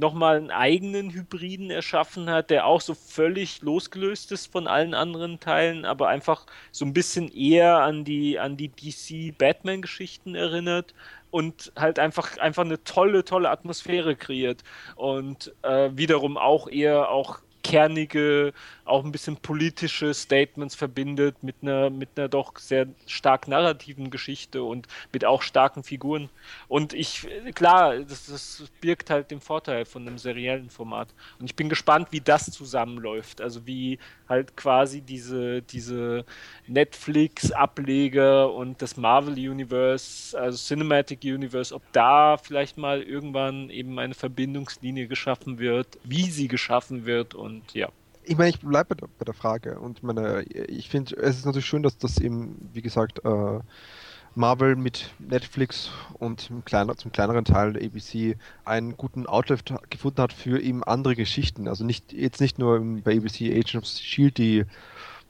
[0.00, 5.38] nochmal einen eigenen Hybriden erschaffen hat, der auch so völlig losgelöst ist von allen anderen
[5.38, 10.94] Teilen, aber einfach so ein bisschen eher an die, an die DC-Batman-Geschichten erinnert
[11.30, 14.64] und halt einfach, einfach eine tolle, tolle Atmosphäre kreiert
[14.96, 18.52] und äh, wiederum auch eher auch kernige,
[18.84, 24.62] auch ein bisschen politische Statements verbindet mit einer, mit einer doch sehr stark narrativen Geschichte
[24.62, 26.30] und mit auch starken Figuren.
[26.68, 31.08] Und ich, klar, das, das birgt halt den Vorteil von einem seriellen Format.
[31.38, 33.40] Und ich bin gespannt, wie das zusammenläuft.
[33.40, 33.98] Also wie
[34.30, 36.24] halt quasi diese, diese
[36.66, 44.14] Netflix-Ableger und das Marvel Universe, also Cinematic Universe, ob da vielleicht mal irgendwann eben eine
[44.14, 47.88] Verbindungslinie geschaffen wird, wie sie geschaffen wird und ja.
[48.22, 51.66] Ich meine, ich bleibe bei, bei, der Frage und meine, ich finde, es ist natürlich
[51.66, 53.58] schön, dass das eben, wie gesagt, äh,
[54.34, 60.32] Marvel mit Netflix und kleiner, zum kleineren Teil der ABC einen guten Outlet gefunden hat
[60.32, 61.68] für eben andere Geschichten.
[61.68, 64.64] Also nicht jetzt nicht nur bei ABC Agents of Shield, die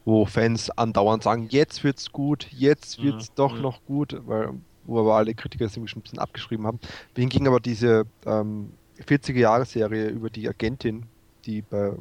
[0.04, 3.34] wo Fans andauernd sagen, jetzt wird's gut, jetzt wird's mhm.
[3.36, 3.62] doch mhm.
[3.62, 6.80] noch gut, weil wo aber alle Kritiker es irgendwie schon ein bisschen abgeschrieben haben.
[7.14, 8.72] Hingegen aber diese ähm,
[9.06, 11.04] 40er-Jahre-Serie über die Agentin,
[11.44, 11.92] die bei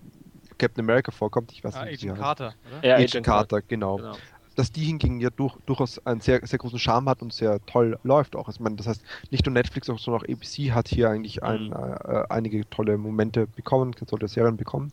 [0.57, 2.03] Captain America vorkommt, ich weiß ah, nicht.
[2.03, 2.87] Agent Carter, oder?
[2.87, 3.97] Ja, Agent, Agent Carter, genau.
[3.97, 4.15] genau.
[4.60, 7.97] Dass die hingegen ja durch, durchaus einen sehr, sehr großen Charme hat und sehr toll
[8.03, 8.47] läuft auch.
[8.47, 9.01] Also, ich meine, das heißt,
[9.32, 11.74] nicht nur Netflix, sondern auch ABC hat hier eigentlich ein, mhm.
[11.74, 14.91] äh, einige tolle Momente bekommen, tolle Serien bekommen.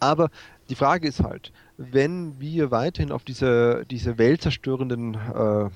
[0.00, 0.30] Aber
[0.68, 5.70] die Frage ist halt, wenn wir weiterhin auf diese, diese weltzerstörenden äh,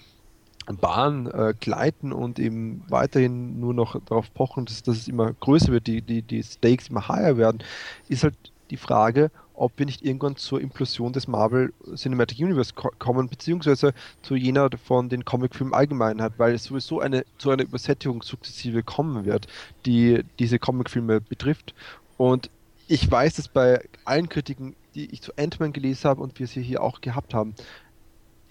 [0.72, 5.70] Bahn äh, gleiten und eben weiterhin nur noch darauf pochen, dass, dass es immer größer
[5.70, 7.62] wird, die, die, die Stakes immer higher werden,
[8.08, 8.34] ist halt
[8.70, 13.92] die Frage, ob wir nicht irgendwann zur Implosion des Marvel Cinematic Universe ko kommen, beziehungsweise
[14.22, 19.24] zu jener von den Comicfilmen Allgemeinheit, weil es sowieso eine, zu einer Übersättigung sukzessive kommen
[19.24, 19.46] wird,
[19.86, 21.74] die diese Comicfilme betrifft.
[22.16, 22.50] Und
[22.86, 26.62] ich weiß, dass bei allen Kritiken, die ich zu Ant-Man gelesen habe und wir sie
[26.62, 27.54] hier auch gehabt haben,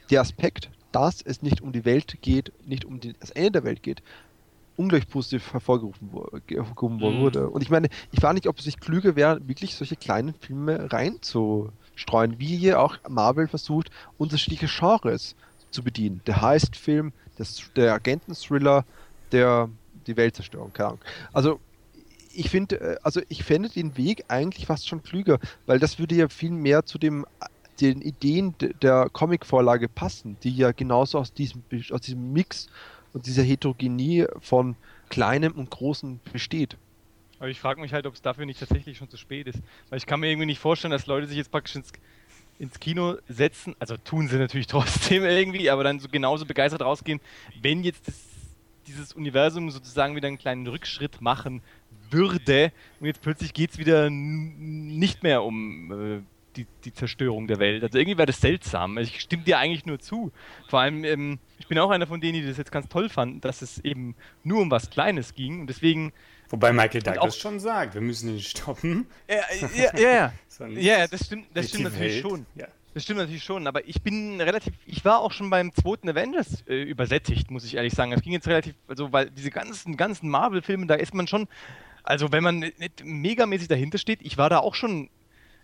[0.10, 3.84] der Aspekt, dass es nicht um die Welt geht, nicht um das Ende der Welt
[3.84, 4.02] geht,
[4.78, 7.20] ungleich positiv hervorgerufen mhm.
[7.20, 7.50] wurde.
[7.50, 10.92] Und ich meine, ich frage nicht, ob es nicht klüger wäre, wirklich solche kleinen Filme
[10.92, 15.36] reinzustreuen, wie hier auch Marvel versucht, unterschiedliche Genres
[15.72, 16.22] zu bedienen.
[16.28, 17.12] Der Heist-Film,
[17.76, 18.86] der Agenten-Thriller,
[19.32, 19.70] der
[20.06, 21.02] die Weltzerstörung, keine Ahnung.
[21.34, 21.60] Also
[22.34, 26.16] ich finde, äh, also ich fände den Weg eigentlich fast schon klüger, weil das würde
[26.16, 27.26] ja viel mehr zu dem
[27.82, 32.68] den Ideen der Comic-Vorlage passen, die ja genauso aus diesem, aus diesem Mix
[33.18, 34.76] und dieser Heterogenie von
[35.10, 36.78] Kleinem und Großem besteht.
[37.40, 39.60] Aber ich frage mich halt, ob es dafür nicht tatsächlich schon zu spät ist.
[39.90, 41.92] Weil ich kann mir irgendwie nicht vorstellen, dass Leute sich jetzt praktisch ins,
[42.60, 47.20] ins Kino setzen, also tun sie natürlich trotzdem irgendwie, aber dann so genauso begeistert rausgehen,
[47.60, 48.16] wenn jetzt das,
[48.86, 51.64] dieses Universum sozusagen wieder einen kleinen Rückschritt machen
[52.12, 56.22] würde und jetzt plötzlich geht es wieder nicht mehr um äh,
[56.58, 57.84] die, die Zerstörung der Welt.
[57.84, 58.98] Also irgendwie wäre das seltsam.
[58.98, 60.32] Also ich stimme dir eigentlich nur zu.
[60.68, 63.42] Vor allem, ähm, ich bin auch einer von denen, die das jetzt ganz toll fanden,
[63.42, 66.12] dass es eben nur um was Kleines ging und deswegen.
[66.50, 69.06] Wobei Michael Douglas schon sagt, wir müssen ihn stoppen.
[69.30, 69.36] Ja,
[69.76, 70.34] ja, ja.
[70.60, 70.76] ja.
[70.76, 72.22] ja das stimmt, das stimmt natürlich Welt.
[72.22, 72.46] schon.
[72.56, 72.68] Ja.
[72.94, 76.64] Das stimmt natürlich schon, aber ich bin relativ, ich war auch schon beim zweiten Avengers
[76.68, 78.12] äh, übersättigt, muss ich ehrlich sagen.
[78.12, 81.48] Es ging jetzt relativ, also weil diese ganzen, ganzen Marvel-Filme, da ist man schon,
[82.02, 85.12] also wenn man nicht megamäßig dahinter steht, ich war da auch schon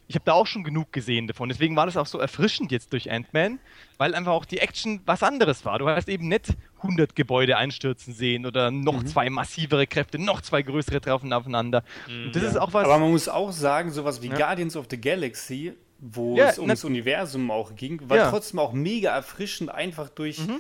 [0.07, 1.49] ich habe da auch schon genug gesehen davon.
[1.49, 3.59] Deswegen war das auch so erfrischend jetzt durch Ant-Man,
[3.97, 5.79] weil einfach auch die Action was anderes war.
[5.79, 9.07] Du hast eben nicht 100 Gebäude einstürzen sehen oder noch mhm.
[9.07, 11.83] zwei massivere Kräfte, noch zwei größere treffen aufeinander.
[12.07, 12.49] Mhm, das ja.
[12.49, 12.85] ist auch was.
[12.85, 14.35] Aber man muss auch sagen, sowas wie ja.
[14.35, 18.73] Guardians of the Galaxy, wo ja, es um das Universum auch ging, war trotzdem auch
[18.73, 20.59] mega erfrischend, einfach durch, mhm.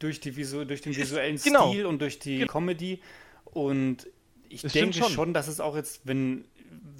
[0.00, 1.70] durch, die Visu durch den visuellen genau.
[1.70, 2.52] Stil und durch die genau.
[2.52, 3.00] Comedy.
[3.44, 4.08] Und
[4.48, 5.10] ich das denke schon.
[5.10, 6.44] schon, dass es auch jetzt, wenn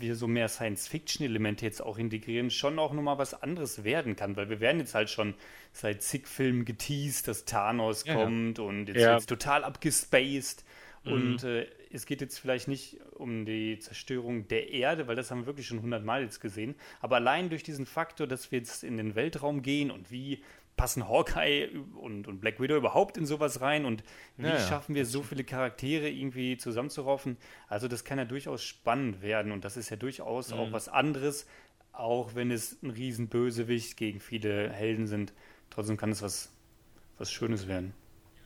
[0.00, 4.50] wir so mehr Science-Fiction-Elemente jetzt auch integrieren, schon auch nochmal was anderes werden kann, weil
[4.50, 5.34] wir werden jetzt halt schon
[5.72, 8.64] seit zig Filmen geteased, dass Thanos ja, kommt ja.
[8.64, 9.14] und jetzt ja.
[9.14, 10.64] wird total abgespaced
[11.04, 11.12] mhm.
[11.12, 15.40] und äh, es geht jetzt vielleicht nicht um die Zerstörung der Erde, weil das haben
[15.40, 18.96] wir wirklich schon hundertmal jetzt gesehen, aber allein durch diesen Faktor, dass wir jetzt in
[18.96, 20.42] den Weltraum gehen und wie
[20.76, 21.68] passen Hawkeye
[22.00, 24.02] und, und Black Widow überhaupt in sowas rein und
[24.36, 27.36] wie ja, schaffen wir so viele Charaktere irgendwie zusammenzuraufen?
[27.68, 30.60] Also das kann ja durchaus spannend werden und das ist ja durchaus mhm.
[30.60, 31.46] auch was anderes,
[31.92, 35.34] auch wenn es ein Riesenbösewicht gegen viele Helden sind.
[35.68, 36.52] Trotzdem kann es was,
[37.18, 37.92] was Schönes werden.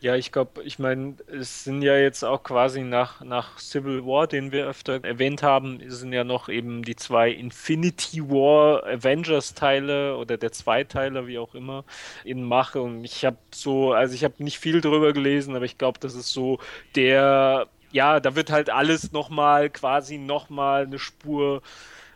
[0.05, 4.27] Ja, ich glaube, ich meine, es sind ja jetzt auch quasi nach, nach Civil War,
[4.27, 10.37] den wir öfter erwähnt haben, sind ja noch eben die zwei Infinity War Avengers-Teile oder
[10.37, 11.85] der Zweiteiler, wie auch immer,
[12.23, 12.83] in Mache.
[12.83, 16.15] Und ich habe so, also ich habe nicht viel drüber gelesen, aber ich glaube, das
[16.15, 16.59] ist so
[16.97, 21.63] der, ja, da wird halt alles nochmal, quasi nochmal eine Spur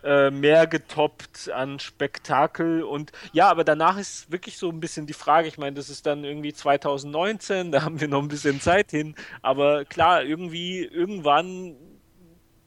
[0.05, 2.83] äh, mehr getoppt an Spektakel.
[2.83, 6.07] Und ja, aber danach ist wirklich so ein bisschen die Frage, ich meine, das ist
[6.07, 11.77] dann irgendwie 2019, da haben wir noch ein bisschen Zeit hin, aber klar, irgendwie, irgendwann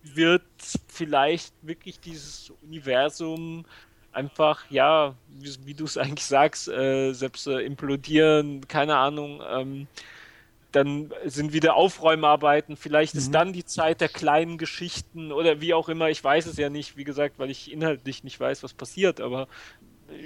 [0.04, 0.44] wird
[0.88, 3.66] vielleicht wirklich dieses Universum
[4.12, 9.88] einfach, ja, wie, wie du es eigentlich sagst, äh, selbst äh, implodieren, keine Ahnung, ähm,
[10.72, 13.20] dann sind wieder Aufräumarbeiten, vielleicht mhm.
[13.20, 16.70] ist dann die Zeit der kleinen Geschichten oder wie auch immer, ich weiß es ja
[16.70, 19.48] nicht, wie gesagt, weil ich inhaltlich nicht weiß, was passiert, aber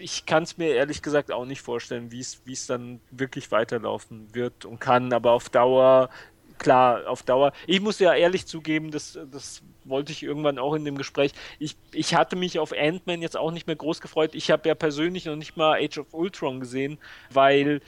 [0.02, 4.66] ich kann es mir ehrlich gesagt auch nicht vorstellen, wie es dann wirklich weiterlaufen wird
[4.66, 6.10] und kann, aber auf Dauer,
[6.58, 7.54] klar, auf Dauer.
[7.68, 11.32] Ich muss ja ehrlich zugeben, das, das wollte ich irgendwann auch in dem Gespräch.
[11.60, 14.34] Ich, ich hatte mich auf Ant-Man jetzt auch nicht mehr groß gefreut.
[14.34, 16.98] Ich habe ja persönlich noch nicht mal Age of Ultron gesehen,
[17.30, 17.82] weil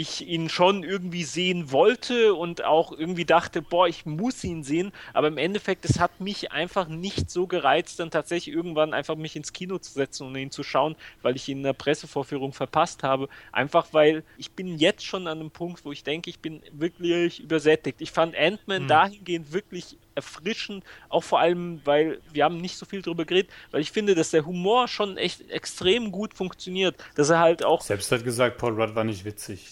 [0.00, 4.92] ich ihn schon irgendwie sehen wollte und auch irgendwie dachte, boah, ich muss ihn sehen,
[5.12, 9.36] aber im Endeffekt, es hat mich einfach nicht so gereizt, dann tatsächlich irgendwann einfach mich
[9.36, 13.02] ins Kino zu setzen und ihn zu schauen, weil ich ihn in der Pressevorführung verpasst
[13.02, 13.28] habe.
[13.52, 17.40] Einfach weil ich bin jetzt schon an einem Punkt, wo ich denke, ich bin wirklich
[17.40, 18.00] übersättigt.
[18.00, 18.88] Ich fand Ant-Man hm.
[18.88, 23.80] dahingehend wirklich erfrischend, auch vor allem, weil wir haben nicht so viel darüber geredet, weil
[23.80, 27.80] ich finde, dass der Humor schon echt extrem gut funktioniert, dass er halt auch...
[27.80, 29.68] Selbst hat gesagt, Paul Rudd war nicht witzig.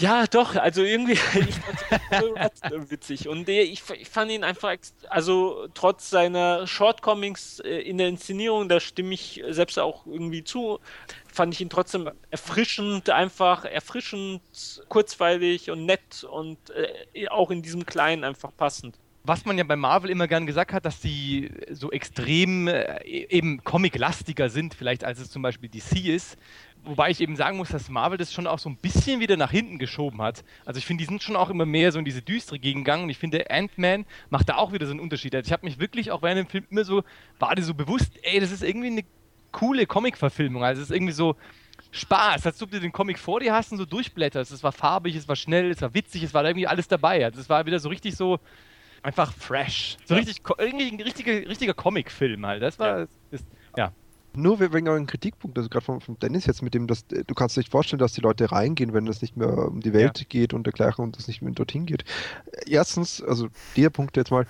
[0.00, 1.54] Ja, doch, also irgendwie, ich
[2.10, 3.28] fand witzig.
[3.28, 4.74] Und ich, ich, fand ihn einfach,
[5.08, 10.80] also trotz seiner Shortcomings äh, in der Inszenierung, da stimme ich selbst auch irgendwie zu,
[11.30, 14.40] fand ich ihn trotzdem erfrischend, einfach erfrischend,
[14.88, 16.58] kurzweilig und nett und
[17.14, 20.72] äh, auch in diesem Kleinen einfach passend was man ja bei Marvel immer gern gesagt
[20.72, 26.06] hat, dass sie so extrem äh, eben comic-lastiger sind, vielleicht als es zum Beispiel DC
[26.06, 26.38] ist.
[26.84, 29.50] Wobei ich eben sagen muss, dass Marvel das schon auch so ein bisschen wieder nach
[29.50, 30.44] hinten geschoben hat.
[30.64, 33.10] Also ich finde, die sind schon auch immer mehr so in diese düstere gegangen und
[33.10, 35.34] ich finde, Ant-Man macht da auch wieder so einen Unterschied.
[35.34, 37.02] Also ich habe mich wirklich auch während dem Film immer so,
[37.38, 39.04] war so bewusst, ey, das ist irgendwie eine
[39.52, 40.64] coole Comic-Verfilmung.
[40.64, 41.36] Also es ist irgendwie so,
[41.92, 44.52] Spaß, als ob du den Comic vor dir hast und so durchblätterst.
[44.52, 47.24] Es war farbig, es war schnell, es war witzig, es war irgendwie alles dabei.
[47.24, 48.38] Also es war wieder so richtig so,
[49.02, 49.96] einfach fresh.
[50.04, 50.20] So ja.
[50.20, 52.62] richtig, irgendwie ein richtiger, richtiger Comic-Film halt.
[52.62, 53.06] Das war, ja.
[53.30, 53.46] Ist.
[54.32, 57.56] Nur wegen euren Kritikpunkt, also gerade von, von, Dennis jetzt mit dem, dass du kannst
[57.56, 60.26] dir nicht vorstellen, dass die Leute reingehen, wenn es nicht mehr um die Welt ja.
[60.28, 62.04] geht und dergleichen und es nicht mehr dorthin geht.
[62.66, 64.46] Erstens, also der Punkt jetzt mal,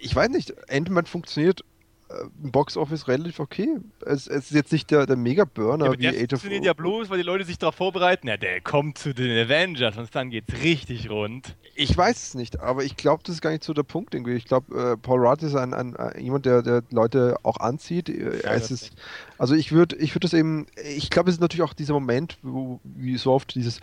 [0.00, 1.64] ich weiß nicht, Endman funktioniert
[2.10, 3.76] äh, Box Office relativ okay.
[4.04, 7.10] Es, es, ist jetzt nicht der, der Mega-Burner ja, wie Age of funktioniert ja bloß,
[7.10, 10.52] weil die Leute sich darauf vorbereiten, ja, der kommt zu den Avengers und dann geht's
[10.62, 11.56] richtig rund.
[11.74, 14.34] Ich weiß es nicht, aber ich glaube, das ist gar nicht so der Punkt irgendwie.
[14.34, 18.08] Ich glaube, äh, Paul Rudd ist ein, ein, ein, jemand, der, der Leute auch anzieht.
[18.08, 18.92] Äh, ja, ist,
[19.38, 22.38] also ich würde ich würd das eben, ich glaube, es ist natürlich auch dieser Moment,
[22.42, 23.80] wo, wie so oft dieses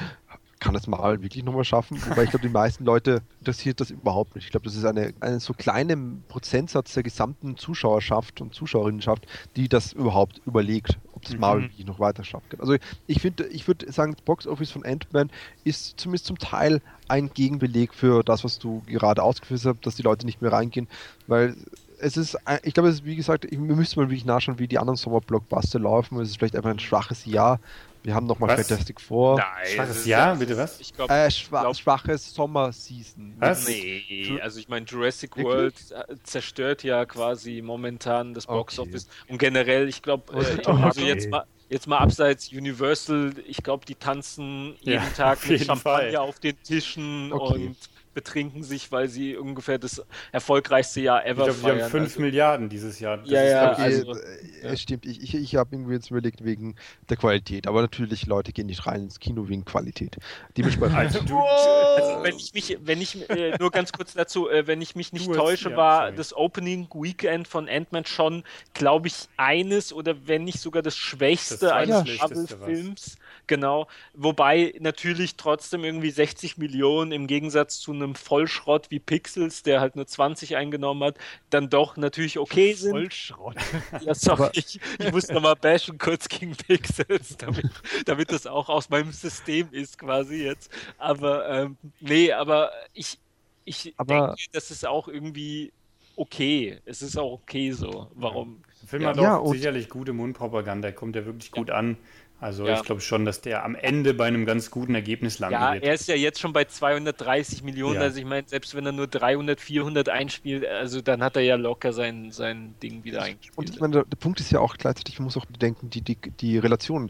[0.59, 1.99] kann das mal wirklich nochmal schaffen?
[2.07, 4.45] Wobei ich glaube, die meisten Leute interessiert das überhaupt nicht.
[4.45, 5.97] Ich glaube, das ist eine, eine so kleine
[6.27, 11.65] Prozentsatz der gesamten Zuschauerschaft und Zuschauerinnenschaft, die das überhaupt überlegt, ob das Marvel mhm.
[11.67, 12.59] wirklich noch weiter schafft.
[12.59, 15.29] Also ich finde, ich würde sagen, das Box-Office von Ant-Man
[15.63, 20.03] ist zumindest zum Teil ein Gegenbeleg für das, was du gerade ausgeführt hast, dass die
[20.03, 20.87] Leute nicht mehr reingehen,
[21.27, 21.55] weil
[21.99, 24.77] es ist, ich glaube, es ist, wie gesagt, wir müssen mal wirklich nachschauen, wie die
[24.77, 26.19] anderen Sommer-Blockbuster laufen.
[26.19, 27.59] Es ist vielleicht einfach ein schwaches Jahr.
[28.03, 29.37] Wir haben nochmal Fantastic Four.
[29.37, 30.79] Nein, schwaches Jahr, bitte was?
[30.79, 33.35] Ich glaub, äh, schwa glaub, schwaches Sommer-Season.
[33.39, 33.67] Was?
[33.67, 35.75] Nee, also ich meine, Jurassic World
[36.23, 39.07] zerstört ja quasi momentan das Box Office.
[39.07, 39.31] Okay.
[39.33, 43.95] Und generell, ich glaube, äh, also jetzt mal, jetzt mal abseits Universal, ich glaube, die
[43.95, 46.15] tanzen jeden ja, Tag mit Champagner Fall.
[46.17, 47.67] auf den Tischen okay.
[47.67, 47.77] und
[48.17, 51.77] betrinken sich, weil sie ungefähr das erfolgreichste Jahr ever ich glaub, feiern.
[51.77, 53.17] Wir haben 5 also, Milliarden dieses Jahr.
[53.17, 54.15] Das ja, ja, okay, also,
[54.63, 54.75] ja.
[54.75, 55.05] stimmt.
[55.05, 56.73] Ich, ich, ich habe irgendwie jetzt überlegt wegen
[57.09, 57.67] der Qualität.
[57.67, 60.17] Aber natürlich, Leute gehen nicht rein ins Kino wegen Qualität.
[60.57, 60.97] Dementsprechend.
[61.07, 64.81] Also, du, also, wenn ich mich, wenn ich, äh, nur ganz kurz dazu, äh, wenn
[64.81, 66.15] ich mich nicht täusche, ja, war sorry.
[66.15, 68.43] das Opening Weekend von Ant-Man schon,
[68.73, 73.17] glaube ich, eines oder wenn nicht sogar das schwächste das eines Marvel-Films.
[73.45, 73.87] Genau.
[74.13, 79.95] Wobei natürlich trotzdem irgendwie 60 Millionen im Gegensatz zu einem Vollschrott wie Pixels, der halt
[79.95, 81.17] nur 20 eingenommen hat,
[81.49, 82.91] dann doch natürlich okay sind.
[82.91, 83.55] Vollschrott.
[84.01, 87.69] Ja, sorry, ich, ich muss nochmal bashen kurz gegen Pixels, damit,
[88.05, 90.71] damit das auch aus meinem System ist quasi jetzt.
[90.97, 93.17] Aber ähm, nee, aber ich,
[93.65, 95.71] ich aber denke, das ist auch irgendwie
[96.15, 96.79] okay.
[96.85, 98.09] Es ist auch okay so.
[98.15, 98.61] Warum?
[98.81, 99.09] Der Film ja.
[99.09, 101.97] hat auch ja, sicherlich gute Mundpropaganda, kommt ja wirklich gut an.
[102.39, 102.75] Also ja.
[102.75, 105.83] ich glaube schon, dass der am Ende bei einem ganz guten Ergebnis landen ja, wird.
[105.83, 107.95] Ja, er ist ja jetzt schon bei 230 Millionen.
[107.95, 108.01] Ja.
[108.01, 111.55] Also ich meine, selbst wenn er nur 300, 400 einspielt, also dann hat er ja
[111.55, 113.57] locker sein, sein Ding wieder eingespielt.
[113.57, 116.01] Und ich meine, der, der Punkt ist ja auch gleichzeitig, man muss auch bedenken, die,
[116.01, 117.09] die, die Relation.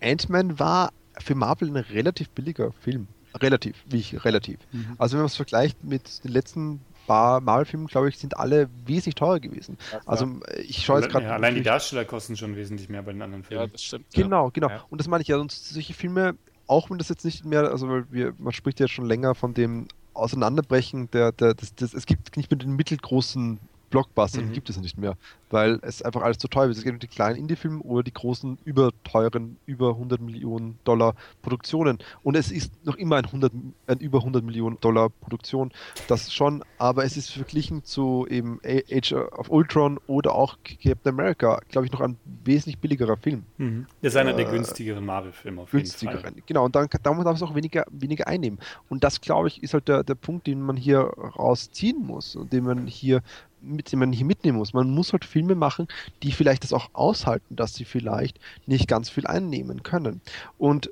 [0.00, 3.08] Ant-Man war für Marvel ein relativ billiger Film.
[3.34, 4.58] Relativ, wie ich, relativ.
[4.72, 4.94] Mhm.
[4.96, 9.14] Also wenn man es vergleicht mit den letzten paar Marvel-Filmen, glaube ich, sind alle wesentlich
[9.14, 9.78] teurer gewesen.
[9.92, 11.26] Ja, also ich schaue jetzt gerade.
[11.26, 13.64] Ja, allein die Darsteller kosten schon wesentlich mehr bei den anderen Filmen.
[13.64, 14.06] Ja, das stimmt.
[14.14, 14.68] Genau, genau.
[14.68, 14.84] Ja.
[14.90, 15.36] Und das meine ich ja.
[15.36, 16.36] Und solche Filme,
[16.66, 19.54] auch wenn das jetzt nicht mehr, also weil wir, man spricht ja schon länger von
[19.54, 23.58] dem Auseinanderbrechen der, der das, das, es gibt nicht mehr den mittelgroßen
[23.94, 24.52] Blockbuster, mhm.
[24.52, 25.16] gibt es ja nicht mehr,
[25.50, 26.78] weil es einfach alles zu teuer ist.
[26.78, 31.98] Es geht um die kleinen Indie-Filme oder die großen, überteuren, über 100 Millionen Dollar Produktionen.
[32.24, 33.52] Und es ist noch immer ein, 100,
[33.86, 35.70] ein über 100 Millionen Dollar Produktion,
[36.08, 41.60] das schon, aber es ist verglichen zu eben Age of Ultron oder auch Captain America,
[41.68, 43.44] glaube ich, noch ein wesentlich billigerer Film.
[43.58, 43.86] Mhm.
[44.02, 46.32] Das ist einer äh, der günstigeren Marvel-Filme auf jeden Fall.
[46.46, 48.58] Genau, und dann darf man es auch weniger, weniger einnehmen.
[48.88, 52.52] Und das, glaube ich, ist halt der, der Punkt, den man hier rausziehen muss und
[52.52, 53.22] den man hier
[53.64, 54.72] mit dem man hier mitnehmen muss.
[54.72, 55.88] Man muss halt Filme machen,
[56.22, 60.20] die vielleicht das auch aushalten, dass sie vielleicht nicht ganz viel einnehmen können.
[60.58, 60.90] Und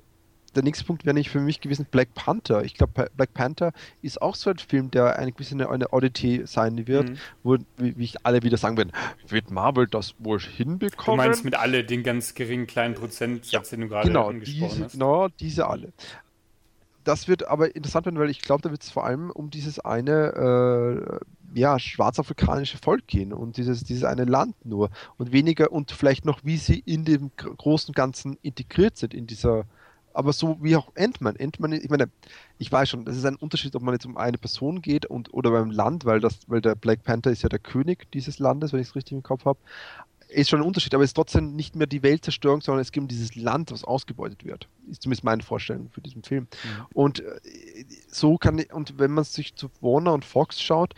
[0.54, 2.64] der nächste Punkt wäre nicht für mich gewesen Black Panther.
[2.64, 6.42] Ich glaube, Black Panther ist auch so ein Film, der ein bisschen eine, eine Oddity
[6.44, 7.18] sein wird, mhm.
[7.42, 8.92] wo, wie, wie, ich alle wieder sagen werden,
[9.28, 11.18] wird Marvel das wohl hinbekommen?
[11.18, 14.70] Du meinst mit alle den ganz geringen kleinen Prozentsatz, ja, den du gerade genau, angesprochen
[14.70, 14.92] diese, hast?
[14.92, 15.92] Genau, diese alle.
[17.04, 19.80] Das wird aber interessant werden, weil ich glaube, da wird es vor allem um dieses
[19.80, 21.20] eine
[21.54, 26.24] äh, ja, schwarzafrikanische Volk gehen und dieses, dieses eine Land nur und weniger und vielleicht
[26.24, 29.64] noch, wie sie in dem großen Ganzen integriert sind in dieser
[30.14, 31.36] aber so wie auch Ant-Man.
[31.38, 32.10] Ant-Man, ich meine,
[32.58, 35.32] ich weiß schon, das ist ein Unterschied, ob man jetzt um eine Person geht und
[35.32, 38.72] oder beim Land, weil das, weil der Black Panther ist ja der König dieses Landes,
[38.72, 39.58] wenn ich es richtig im Kopf habe.
[40.32, 43.02] Ist schon ein Unterschied, aber es ist trotzdem nicht mehr die Weltzerstörung, sondern es geht
[43.02, 44.68] um dieses Land, was ausgebeutet wird.
[44.90, 46.44] Ist zumindest meine Vorstellung für diesen Film.
[46.44, 46.86] Mhm.
[46.94, 47.40] Und äh,
[48.08, 50.94] so kann, und wenn man sich zu Warner und Fox schaut,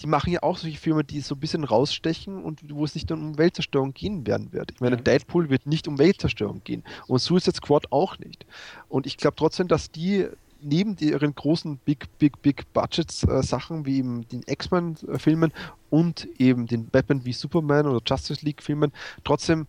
[0.00, 3.10] die machen ja auch solche Filme, die so ein bisschen rausstechen und wo es nicht
[3.10, 4.70] um Weltzerstörung gehen werden wird.
[4.70, 5.02] Ich meine, ja.
[5.02, 8.46] Deadpool wird nicht um Weltzerstörung gehen und Suicide Squad auch nicht.
[8.88, 10.28] Und ich glaube trotzdem, dass die
[10.60, 15.52] neben ihren großen Big, Big, Big Budgets äh, Sachen wie eben den X-Men-Filmen
[15.90, 18.92] und eben den Batman wie Superman oder Justice League-Filmen
[19.24, 19.66] trotzdem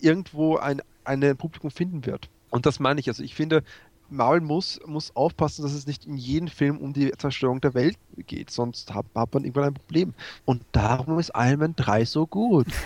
[0.00, 2.28] irgendwo ein, ein Publikum finden wird.
[2.50, 3.08] Und das meine ich.
[3.08, 3.62] Also ich finde,
[4.08, 7.96] Marvel muss, muss aufpassen, dass es nicht in jedem Film um die Zerstörung der Welt
[8.26, 10.14] geht, sonst hat, hat man irgendwann ein Problem.
[10.44, 12.66] Und darum ist Iron Man 3 so gut.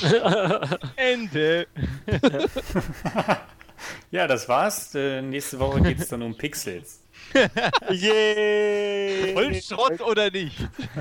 [0.96, 1.66] Ende.
[4.10, 4.94] ja, das war's.
[4.94, 7.02] Äh, nächste Woche geht es dann um Pixels.
[7.90, 9.32] Yay!
[9.34, 10.56] Voll Schrott oder nicht?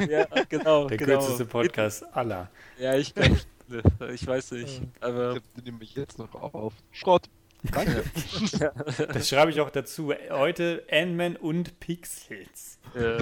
[0.10, 0.88] Ja, genau.
[0.88, 1.20] Der genau.
[1.20, 2.50] kürzeste Podcast aller.
[2.78, 3.14] Ja, ich,
[4.14, 4.82] ich weiß nicht.
[5.00, 5.38] Aber.
[5.58, 6.74] Ich nehme mich jetzt noch auf.
[6.92, 7.24] Schrott.
[7.64, 8.04] Danke.
[9.14, 10.14] Das schreibe ich auch dazu.
[10.30, 12.80] Heute Ant-Man und Pixels.
[12.96, 13.18] Ja.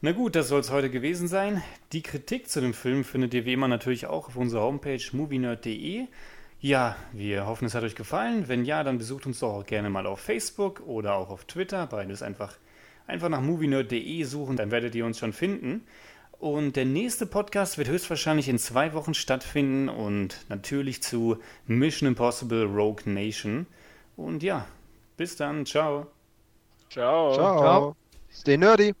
[0.00, 1.62] Na gut, das soll es heute gewesen sein.
[1.92, 6.08] Die Kritik zu dem Film findet ihr wie immer natürlich auch auf unserer Homepage movienerd.de.
[6.64, 8.48] Ja, wir hoffen, es hat euch gefallen.
[8.48, 11.86] Wenn ja, dann besucht uns doch auch gerne mal auf Facebook oder auch auf Twitter.
[11.86, 12.56] Beides einfach,
[13.06, 15.86] einfach nach movienerd.de suchen, dann werdet ihr uns schon finden.
[16.38, 21.36] Und der nächste Podcast wird höchstwahrscheinlich in zwei Wochen stattfinden und natürlich zu
[21.66, 23.66] Mission Impossible Rogue Nation.
[24.16, 24.64] Und ja,
[25.18, 25.66] bis dann.
[25.66, 26.06] Ciao.
[26.88, 27.34] Ciao.
[27.34, 27.96] Ciao.
[28.32, 28.94] Stay nerdy.